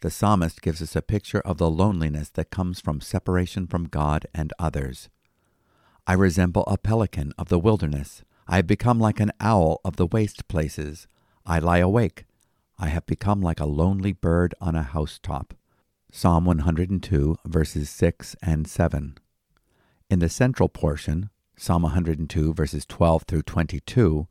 The 0.00 0.10
psalmist 0.10 0.62
gives 0.62 0.80
us 0.80 0.96
a 0.96 1.02
picture 1.02 1.40
of 1.40 1.58
the 1.58 1.70
loneliness 1.70 2.30
that 2.30 2.50
comes 2.50 2.80
from 2.80 3.02
separation 3.02 3.66
from 3.66 3.84
God 3.84 4.26
and 4.34 4.54
others. 4.58 5.10
I 6.06 6.14
resemble 6.14 6.64
a 6.66 6.78
pelican 6.78 7.32
of 7.38 7.48
the 7.48 7.60
wilderness. 7.60 8.24
I 8.48 8.56
have 8.56 8.66
become 8.66 8.98
like 8.98 9.20
an 9.20 9.30
owl 9.38 9.80
of 9.84 9.96
the 9.96 10.06
waste 10.06 10.48
places. 10.48 11.06
I 11.46 11.60
lie 11.60 11.78
awake. 11.78 12.24
I 12.78 12.88
have 12.88 13.06
become 13.06 13.40
like 13.40 13.60
a 13.60 13.66
lonely 13.66 14.12
bird 14.12 14.54
on 14.60 14.74
a 14.74 14.82
housetop. 14.82 15.54
Psalm 16.10 16.44
102, 16.44 17.36
verses 17.46 17.88
6 17.88 18.36
and 18.42 18.66
7. 18.66 19.16
In 20.10 20.18
the 20.18 20.28
central 20.28 20.68
portion, 20.68 21.30
Psalm 21.56 21.82
102, 21.82 22.52
verses 22.52 22.84
12 22.84 23.22
through 23.22 23.42
22, 23.42 24.26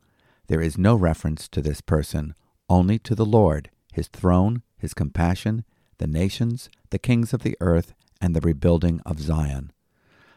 there 0.48 0.60
is 0.60 0.76
no 0.76 0.94
reference 0.94 1.48
to 1.48 1.62
this 1.62 1.80
person, 1.80 2.34
only 2.68 2.98
to 2.98 3.14
the 3.14 3.24
Lord, 3.24 3.70
his 3.94 4.08
throne, 4.08 4.62
his 4.76 4.92
compassion, 4.92 5.64
the 5.96 6.06
nations, 6.06 6.68
the 6.90 6.98
kings 6.98 7.32
of 7.32 7.42
the 7.42 7.56
earth, 7.60 7.94
and 8.20 8.36
the 8.36 8.40
rebuilding 8.40 9.00
of 9.06 9.18
Zion. 9.18 9.72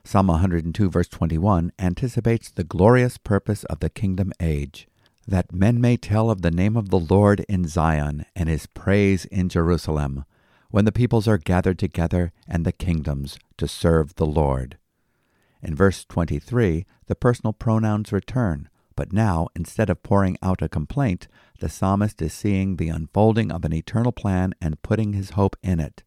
Psalm 0.07 0.27
102, 0.27 0.87
verse 0.87 1.07
21, 1.07 1.71
anticipates 1.79 2.51
the 2.51 2.63
glorious 2.63 3.17
purpose 3.17 3.63
of 3.63 3.79
the 3.79 3.89
kingdom 3.89 4.31
age, 4.39 4.87
that 5.27 5.51
men 5.51 5.81
may 5.81 5.97
tell 5.97 6.29
of 6.29 6.43
the 6.43 6.51
name 6.51 6.77
of 6.77 6.89
the 6.89 6.99
Lord 6.99 7.43
in 7.49 7.67
Zion 7.67 8.23
and 8.35 8.47
his 8.47 8.67
praise 8.67 9.25
in 9.25 9.49
Jerusalem, 9.49 10.23
when 10.69 10.85
the 10.85 10.91
peoples 10.91 11.27
are 11.27 11.39
gathered 11.39 11.79
together 11.79 12.31
and 12.47 12.63
the 12.63 12.71
kingdoms 12.71 13.39
to 13.57 13.67
serve 13.67 14.13
the 14.13 14.27
Lord. 14.27 14.77
In 15.63 15.73
verse 15.73 16.05
23, 16.05 16.85
the 17.07 17.15
personal 17.15 17.53
pronouns 17.53 18.11
return, 18.11 18.69
but 18.95 19.11
now, 19.11 19.47
instead 19.55 19.89
of 19.89 20.03
pouring 20.03 20.37
out 20.43 20.61
a 20.61 20.69
complaint, 20.69 21.27
the 21.61 21.67
psalmist 21.67 22.21
is 22.21 22.31
seeing 22.31 22.75
the 22.75 22.89
unfolding 22.89 23.51
of 23.51 23.65
an 23.65 23.73
eternal 23.73 24.11
plan 24.11 24.53
and 24.61 24.83
putting 24.83 25.13
his 25.13 25.31
hope 25.31 25.55
in 25.63 25.79
it. 25.79 26.03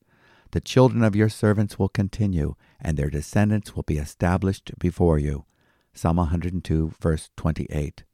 The 0.52 0.60
children 0.60 1.02
of 1.02 1.16
your 1.16 1.28
servants 1.28 1.78
will 1.78 1.88
continue, 1.88 2.54
and 2.80 2.96
their 2.96 3.10
descendants 3.10 3.74
will 3.74 3.82
be 3.82 3.98
established 3.98 4.72
before 4.78 5.18
you. 5.18 5.44
Psalm 5.92 6.16
102, 6.16 6.92
verse 7.00 7.30
28. 7.36 8.04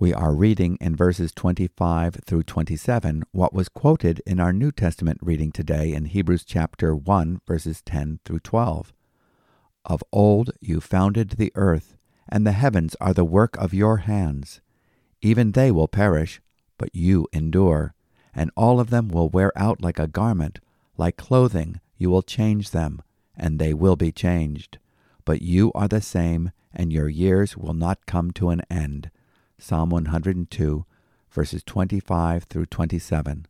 We 0.00 0.14
are 0.14 0.34
reading 0.34 0.78
in 0.80 0.94
verses 0.94 1.32
25 1.32 2.20
through 2.24 2.44
27 2.44 3.24
what 3.32 3.52
was 3.52 3.68
quoted 3.68 4.22
in 4.26 4.38
our 4.38 4.52
New 4.52 4.70
Testament 4.70 5.18
reading 5.20 5.50
today 5.50 5.92
in 5.92 6.04
Hebrews 6.04 6.44
chapter 6.44 6.94
1, 6.94 7.40
verses 7.46 7.82
10 7.82 8.20
through 8.24 8.40
12. 8.40 8.92
Of 9.84 10.04
old 10.12 10.50
you 10.60 10.80
founded 10.80 11.30
the 11.30 11.50
earth, 11.54 11.96
and 12.28 12.46
the 12.46 12.52
heavens 12.52 12.94
are 13.00 13.12
the 13.12 13.24
work 13.24 13.56
of 13.56 13.74
your 13.74 13.98
hands. 13.98 14.60
Even 15.20 15.52
they 15.52 15.72
will 15.72 15.88
perish, 15.88 16.40
but 16.76 16.94
you 16.94 17.26
endure, 17.32 17.94
and 18.32 18.50
all 18.56 18.78
of 18.78 18.90
them 18.90 19.08
will 19.08 19.28
wear 19.28 19.50
out 19.56 19.82
like 19.82 19.98
a 19.98 20.06
garment, 20.06 20.60
like 20.96 21.16
clothing, 21.16 21.80
you 21.96 22.08
will 22.08 22.22
change 22.22 22.70
them, 22.70 23.02
and 23.38 23.58
they 23.58 23.72
will 23.72 23.96
be 23.96 24.12
changed. 24.12 24.78
But 25.24 25.40
you 25.40 25.72
are 25.74 25.88
the 25.88 26.00
same, 26.00 26.52
and 26.72 26.92
your 26.92 27.08
years 27.08 27.56
will 27.56 27.74
not 27.74 28.06
come 28.06 28.32
to 28.32 28.50
an 28.50 28.62
end. 28.70 29.10
Psalm 29.58 29.90
102, 29.90 30.84
verses 31.30 31.62
25 31.64 32.44
through 32.44 32.66
27. 32.66 33.46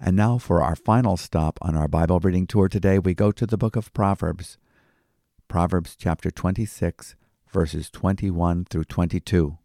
And 0.00 0.16
now 0.16 0.38
for 0.38 0.62
our 0.62 0.76
final 0.76 1.16
stop 1.16 1.58
on 1.62 1.76
our 1.76 1.88
Bible 1.88 2.20
reading 2.20 2.46
tour 2.46 2.68
today, 2.68 2.98
we 2.98 3.14
go 3.14 3.32
to 3.32 3.46
the 3.46 3.56
book 3.56 3.76
of 3.76 3.92
Proverbs. 3.92 4.58
Proverbs 5.48 5.96
chapter 5.96 6.30
26, 6.30 7.16
verses 7.50 7.90
21 7.90 8.66
through 8.66 8.84
22. 8.84 9.58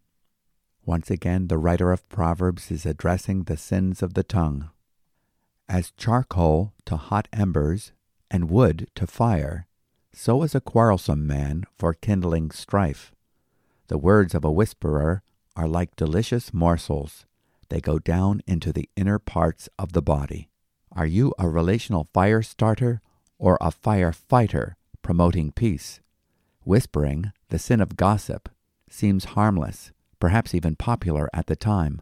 Once 0.85 1.09
again, 1.09 1.47
the 1.47 1.57
writer 1.57 1.91
of 1.91 2.07
Proverbs 2.09 2.71
is 2.71 2.85
addressing 2.85 3.43
the 3.43 3.57
sins 3.57 4.01
of 4.01 4.15
the 4.15 4.23
tongue. 4.23 4.69
As 5.69 5.91
charcoal 5.91 6.73
to 6.85 6.97
hot 6.97 7.27
embers, 7.31 7.93
and 8.33 8.49
wood 8.49 8.87
to 8.95 9.05
fire, 9.05 9.67
so 10.11 10.41
is 10.41 10.55
a 10.55 10.59
quarrelsome 10.59 11.25
man 11.25 11.63
for 11.77 11.93
kindling 11.93 12.49
strife. 12.49 13.13
The 13.87 13.97
words 13.99 14.33
of 14.33 14.43
a 14.43 14.51
whisperer 14.51 15.21
are 15.55 15.67
like 15.67 15.95
delicious 15.95 16.51
morsels. 16.51 17.25
They 17.69 17.79
go 17.79 17.99
down 17.99 18.41
into 18.47 18.73
the 18.73 18.89
inner 18.95 19.19
parts 19.19 19.69
of 19.77 19.93
the 19.93 20.01
body. 20.01 20.49
Are 20.91 21.05
you 21.05 21.33
a 21.37 21.47
relational 21.47 22.07
fire 22.11 22.41
starter 22.41 23.01
or 23.37 23.57
a 23.61 23.71
fire 23.71 24.11
fighter 24.11 24.77
promoting 25.03 25.51
peace? 25.51 26.01
Whispering, 26.63 27.31
the 27.49 27.59
sin 27.59 27.81
of 27.81 27.97
gossip, 27.97 28.49
seems 28.89 29.25
harmless, 29.25 29.91
perhaps 30.19 30.55
even 30.55 30.75
popular 30.75 31.29
at 31.33 31.47
the 31.47 31.55
time, 31.55 32.01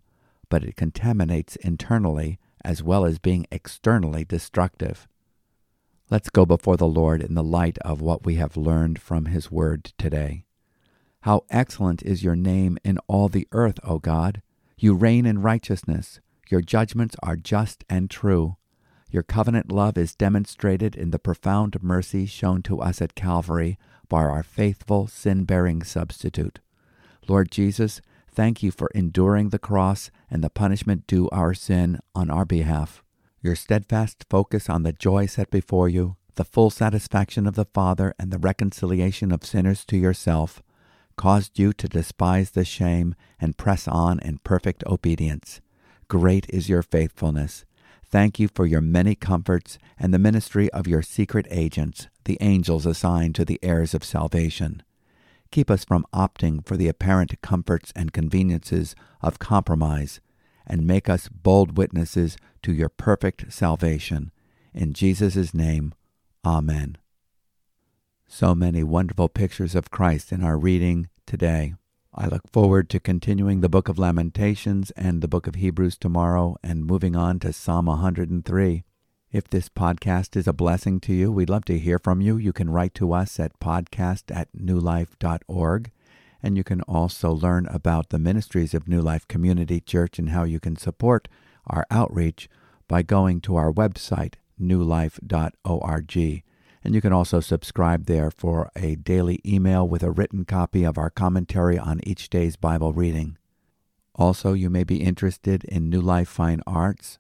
but 0.50 0.64
it 0.64 0.78
contaminates 0.78 1.58
internally 1.58 2.40
as 2.64 2.82
well 2.84 3.06
as 3.06 3.20
being 3.20 3.48
externally 3.52 4.24
destructive. 4.24 5.08
Let's 6.12 6.30
go 6.30 6.46
before 6.46 6.76
the 6.76 6.90
Lord 6.90 7.22
in 7.22 7.36
the 7.36 7.44
light 7.44 7.78
of 7.86 8.02
what 8.02 8.26
we 8.26 8.36
have 8.36 8.58
learned 8.58 9.00
from 9.00 9.28
His 9.28 9.50
Word 9.50 9.94
today. 9.98 10.44
How 11.22 11.46
excellent 11.50 12.04
is 12.04 12.22
your 12.22 12.36
name 12.36 12.78
in 12.84 12.98
all 13.08 13.30
the 13.30 13.48
earth, 13.54 13.80
O 13.82 13.98
God! 13.98 14.42
You 14.78 14.94
reign 14.94 15.26
in 15.26 15.42
righteousness. 15.42 16.20
Your 16.50 16.60
judgments 16.60 17.16
are 17.24 17.38
just 17.38 17.86
and 17.90 18.10
true. 18.10 18.58
Your 19.10 19.24
covenant 19.24 19.72
love 19.72 19.98
is 19.98 20.14
demonstrated 20.14 20.98
in 20.98 21.12
the 21.12 21.20
profound 21.20 21.82
mercy 21.82 22.26
shown 22.26 22.62
to 22.64 22.82
us 22.82 23.02
at 23.02 23.16
Calvary 23.16 23.80
by 24.10 24.24
our 24.24 24.44
faithful, 24.44 25.08
sin 25.08 25.46
bearing 25.46 25.82
substitute. 25.82 26.60
Lord 27.26 27.50
Jesus, 27.52 28.02
thank 28.30 28.62
you 28.62 28.72
for 28.72 28.92
enduring 28.94 29.48
the 29.48 29.60
cross 29.60 30.12
and 30.30 30.44
the 30.44 30.50
punishment 30.50 31.08
due 31.08 31.30
our 31.30 31.54
sin 31.54 32.02
on 32.14 32.30
our 32.30 32.44
behalf. 32.44 33.02
Your 33.44 33.56
steadfast 33.56 34.26
focus 34.30 34.70
on 34.70 34.84
the 34.84 34.94
joy 34.94 35.26
set 35.26 35.50
before 35.50 35.90
you, 35.90 36.16
the 36.36 36.46
full 36.46 36.70
satisfaction 36.70 37.48
of 37.48 37.56
the 37.56 37.66
Father, 37.66 38.14
and 38.20 38.32
the 38.32 38.38
reconciliation 38.38 39.32
of 39.32 39.44
sinners 39.44 39.84
to 39.86 39.98
yourself 39.98 40.62
caused 41.18 41.58
you 41.58 41.74
to 41.74 41.88
despise 41.88 42.52
the 42.52 42.64
shame 42.64 43.16
and 43.40 43.58
press 43.58 43.88
on 43.88 44.20
in 44.20 44.38
perfect 44.40 44.84
obedience. 44.86 45.60
Great 46.08 46.46
is 46.50 46.70
your 46.70 46.84
faithfulness. 46.84 47.66
Thank 48.06 48.40
you 48.40 48.48
for 48.48 48.66
your 48.66 48.82
many 48.82 49.16
comforts 49.16 49.80
and 49.98 50.14
the 50.14 50.20
ministry 50.20 50.70
of 50.72 50.88
your 50.88 51.02
secret 51.02 51.48
agents, 51.50 52.10
the 52.26 52.38
angels 52.42 52.86
assigned 52.86 53.36
to 53.36 53.46
the 53.46 53.60
heirs 53.64 53.94
of 53.94 54.04
salvation. 54.04 54.84
Keep 55.50 55.72
us 55.72 55.84
from 55.84 56.06
opting 56.14 56.66
for 56.66 56.78
the 56.78 56.88
apparent 56.88 57.42
comforts 57.42 57.92
and 57.96 58.14
conveniences 58.14 58.96
of 59.22 59.40
compromise, 59.40 60.22
and 60.72 60.88
make 60.88 61.10
us 61.10 61.28
bold 61.28 61.78
witnesses 61.78 62.38
to 62.64 62.72
your 62.72 62.88
perfect 62.88 63.52
salvation. 63.52 64.32
In 64.74 64.94
Jesus' 64.94 65.54
name, 65.54 65.94
Amen. 66.46 66.98
So 68.26 68.56
many 68.56 68.82
wonderful 68.82 69.28
pictures 69.28 69.76
of 69.76 69.92
Christ 69.92 70.32
in 70.32 70.42
our 70.42 70.58
reading 70.58 71.10
today. 71.28 71.76
I 72.16 72.28
look 72.28 72.50
forward 72.50 72.90
to 72.90 73.02
continuing 73.02 73.60
the 73.60 73.68
book 73.68 73.90
of 73.90 74.00
Lamentations 74.00 74.92
and 74.92 75.22
the 75.22 75.28
book 75.28 75.46
of 75.46 75.56
Hebrews 75.56 75.98
tomorrow 75.98 76.56
and 76.64 76.86
moving 76.86 77.18
on 77.18 77.40
to 77.40 77.52
Psalm 77.52 77.88
103. 77.88 78.86
If 79.30 79.50
this 79.50 79.68
podcast 79.68 80.38
is 80.38 80.48
a 80.48 80.54
blessing 80.54 81.02
to 81.02 81.14
you, 81.14 81.34
we'd 81.34 81.50
love 81.50 81.66
to 81.66 81.80
hear 81.80 82.00
from 82.00 82.22
you. 82.22 82.38
You 82.38 82.54
can 82.54 82.70
write 82.70 82.94
to 82.96 83.12
us 83.12 83.42
at 83.42 83.60
podcast 83.60 84.34
at 84.34 84.48
newlife.org. 84.54 85.92
And 86.44 86.58
you 86.58 86.64
can 86.64 86.82
also 86.82 87.32
learn 87.32 87.68
about 87.68 88.10
the 88.10 88.20
ministries 88.20 88.74
of 88.74 88.88
New 88.88 89.02
Life 89.02 89.28
Community 89.28 89.80
Church 89.80 90.18
and 90.18 90.30
how 90.30 90.44
you 90.44 90.60
can 90.60 90.76
support 90.76 91.28
our 91.68 91.86
outreach 91.92 92.50
by 92.88 93.04
going 93.04 93.42
to 93.42 93.56
our 93.56 93.72
website, 93.72 94.36
newlife.org. 94.60 96.44
And 96.84 96.96
you 96.96 97.02
can 97.02 97.14
also 97.14 97.40
subscribe 97.40 98.06
there 98.06 98.32
for 98.32 98.72
a 98.76 98.96
daily 98.96 99.40
email 99.46 99.88
with 99.88 100.02
a 100.02 100.12
written 100.12 100.46
copy 100.46 100.84
of 100.84 100.98
our 100.98 101.12
commentary 101.12 101.78
on 101.78 102.00
each 102.04 102.30
day's 102.30 102.56
Bible 102.56 102.92
reading. 102.92 103.38
Also, 104.16 104.54
you 104.54 104.70
may 104.70 104.84
be 104.84 105.04
interested 105.04 105.64
in 105.66 105.90
New 105.90 106.02
Life 106.02 106.28
Fine 106.28 106.62
Arts, 106.68 107.18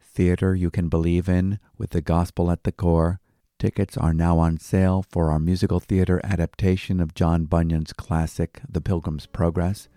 theater 0.00 0.54
you 0.54 0.70
can 0.70 0.88
believe 0.88 1.28
in 1.28 1.58
with 1.78 1.90
the 1.90 2.02
gospel 2.02 2.50
at 2.50 2.64
the 2.64 2.72
core. 2.72 3.20
Tickets 3.62 3.94
are 3.96 4.12
now 4.12 4.40
on 4.40 4.58
sale 4.58 5.06
for 5.08 5.30
our 5.30 5.38
musical 5.38 5.78
theater 5.78 6.20
adaptation 6.24 6.98
of 6.98 7.14
John 7.14 7.44
Bunyan's 7.44 7.92
classic 7.92 8.60
The 8.68 8.80
Pilgrim's 8.80 9.26
Progress. 9.26 9.88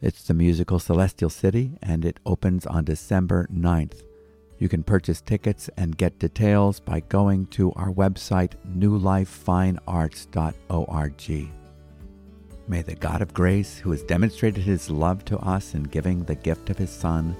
It's 0.00 0.22
the 0.22 0.32
musical 0.32 0.78
Celestial 0.78 1.28
City, 1.28 1.72
and 1.82 2.06
it 2.06 2.18
opens 2.24 2.64
on 2.64 2.86
December 2.86 3.46
9th. 3.52 4.02
You 4.58 4.70
can 4.70 4.82
purchase 4.82 5.20
tickets 5.20 5.68
and 5.76 5.98
get 5.98 6.18
details 6.18 6.80
by 6.80 7.00
going 7.00 7.48
to 7.48 7.70
our 7.72 7.90
website, 7.90 8.52
newlifefinearts.org. 8.66 11.50
May 12.66 12.80
the 12.80 12.94
God 12.94 13.20
of 13.20 13.34
grace, 13.34 13.76
who 13.76 13.90
has 13.90 14.04
demonstrated 14.04 14.64
his 14.64 14.88
love 14.88 15.22
to 15.26 15.36
us 15.40 15.74
in 15.74 15.82
giving 15.82 16.24
the 16.24 16.34
gift 16.34 16.70
of 16.70 16.78
his 16.78 16.92
Son, 16.92 17.36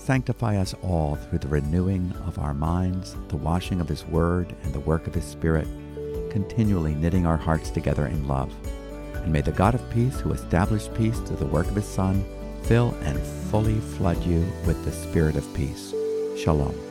sanctify 0.00 0.56
us 0.56 0.74
all 0.82 1.16
through 1.16 1.38
the 1.38 1.48
renewing 1.48 2.12
of 2.26 2.38
our 2.38 2.54
minds, 2.54 3.16
the 3.28 3.36
washing 3.36 3.80
of 3.80 3.88
his 3.88 4.04
word, 4.06 4.54
and 4.62 4.72
the 4.72 4.80
work 4.80 5.06
of 5.06 5.14
his 5.14 5.24
Spirit, 5.24 5.68
continually 6.30 6.94
knitting 6.94 7.26
our 7.26 7.36
hearts 7.36 7.70
together 7.70 8.06
in 8.06 8.26
love. 8.26 8.52
And 9.16 9.32
may 9.32 9.42
the 9.42 9.52
God 9.52 9.74
of 9.74 9.90
peace, 9.90 10.18
who 10.18 10.32
established 10.32 10.94
peace 10.94 11.18
through 11.20 11.36
the 11.36 11.46
work 11.46 11.68
of 11.68 11.76
his 11.76 11.86
Son, 11.86 12.24
fill 12.62 12.94
and 13.02 13.18
fully 13.50 13.78
flood 13.78 14.22
you 14.24 14.40
with 14.66 14.82
the 14.84 14.92
Spirit 14.92 15.36
of 15.36 15.54
peace. 15.54 15.94
Shalom. 16.36 16.89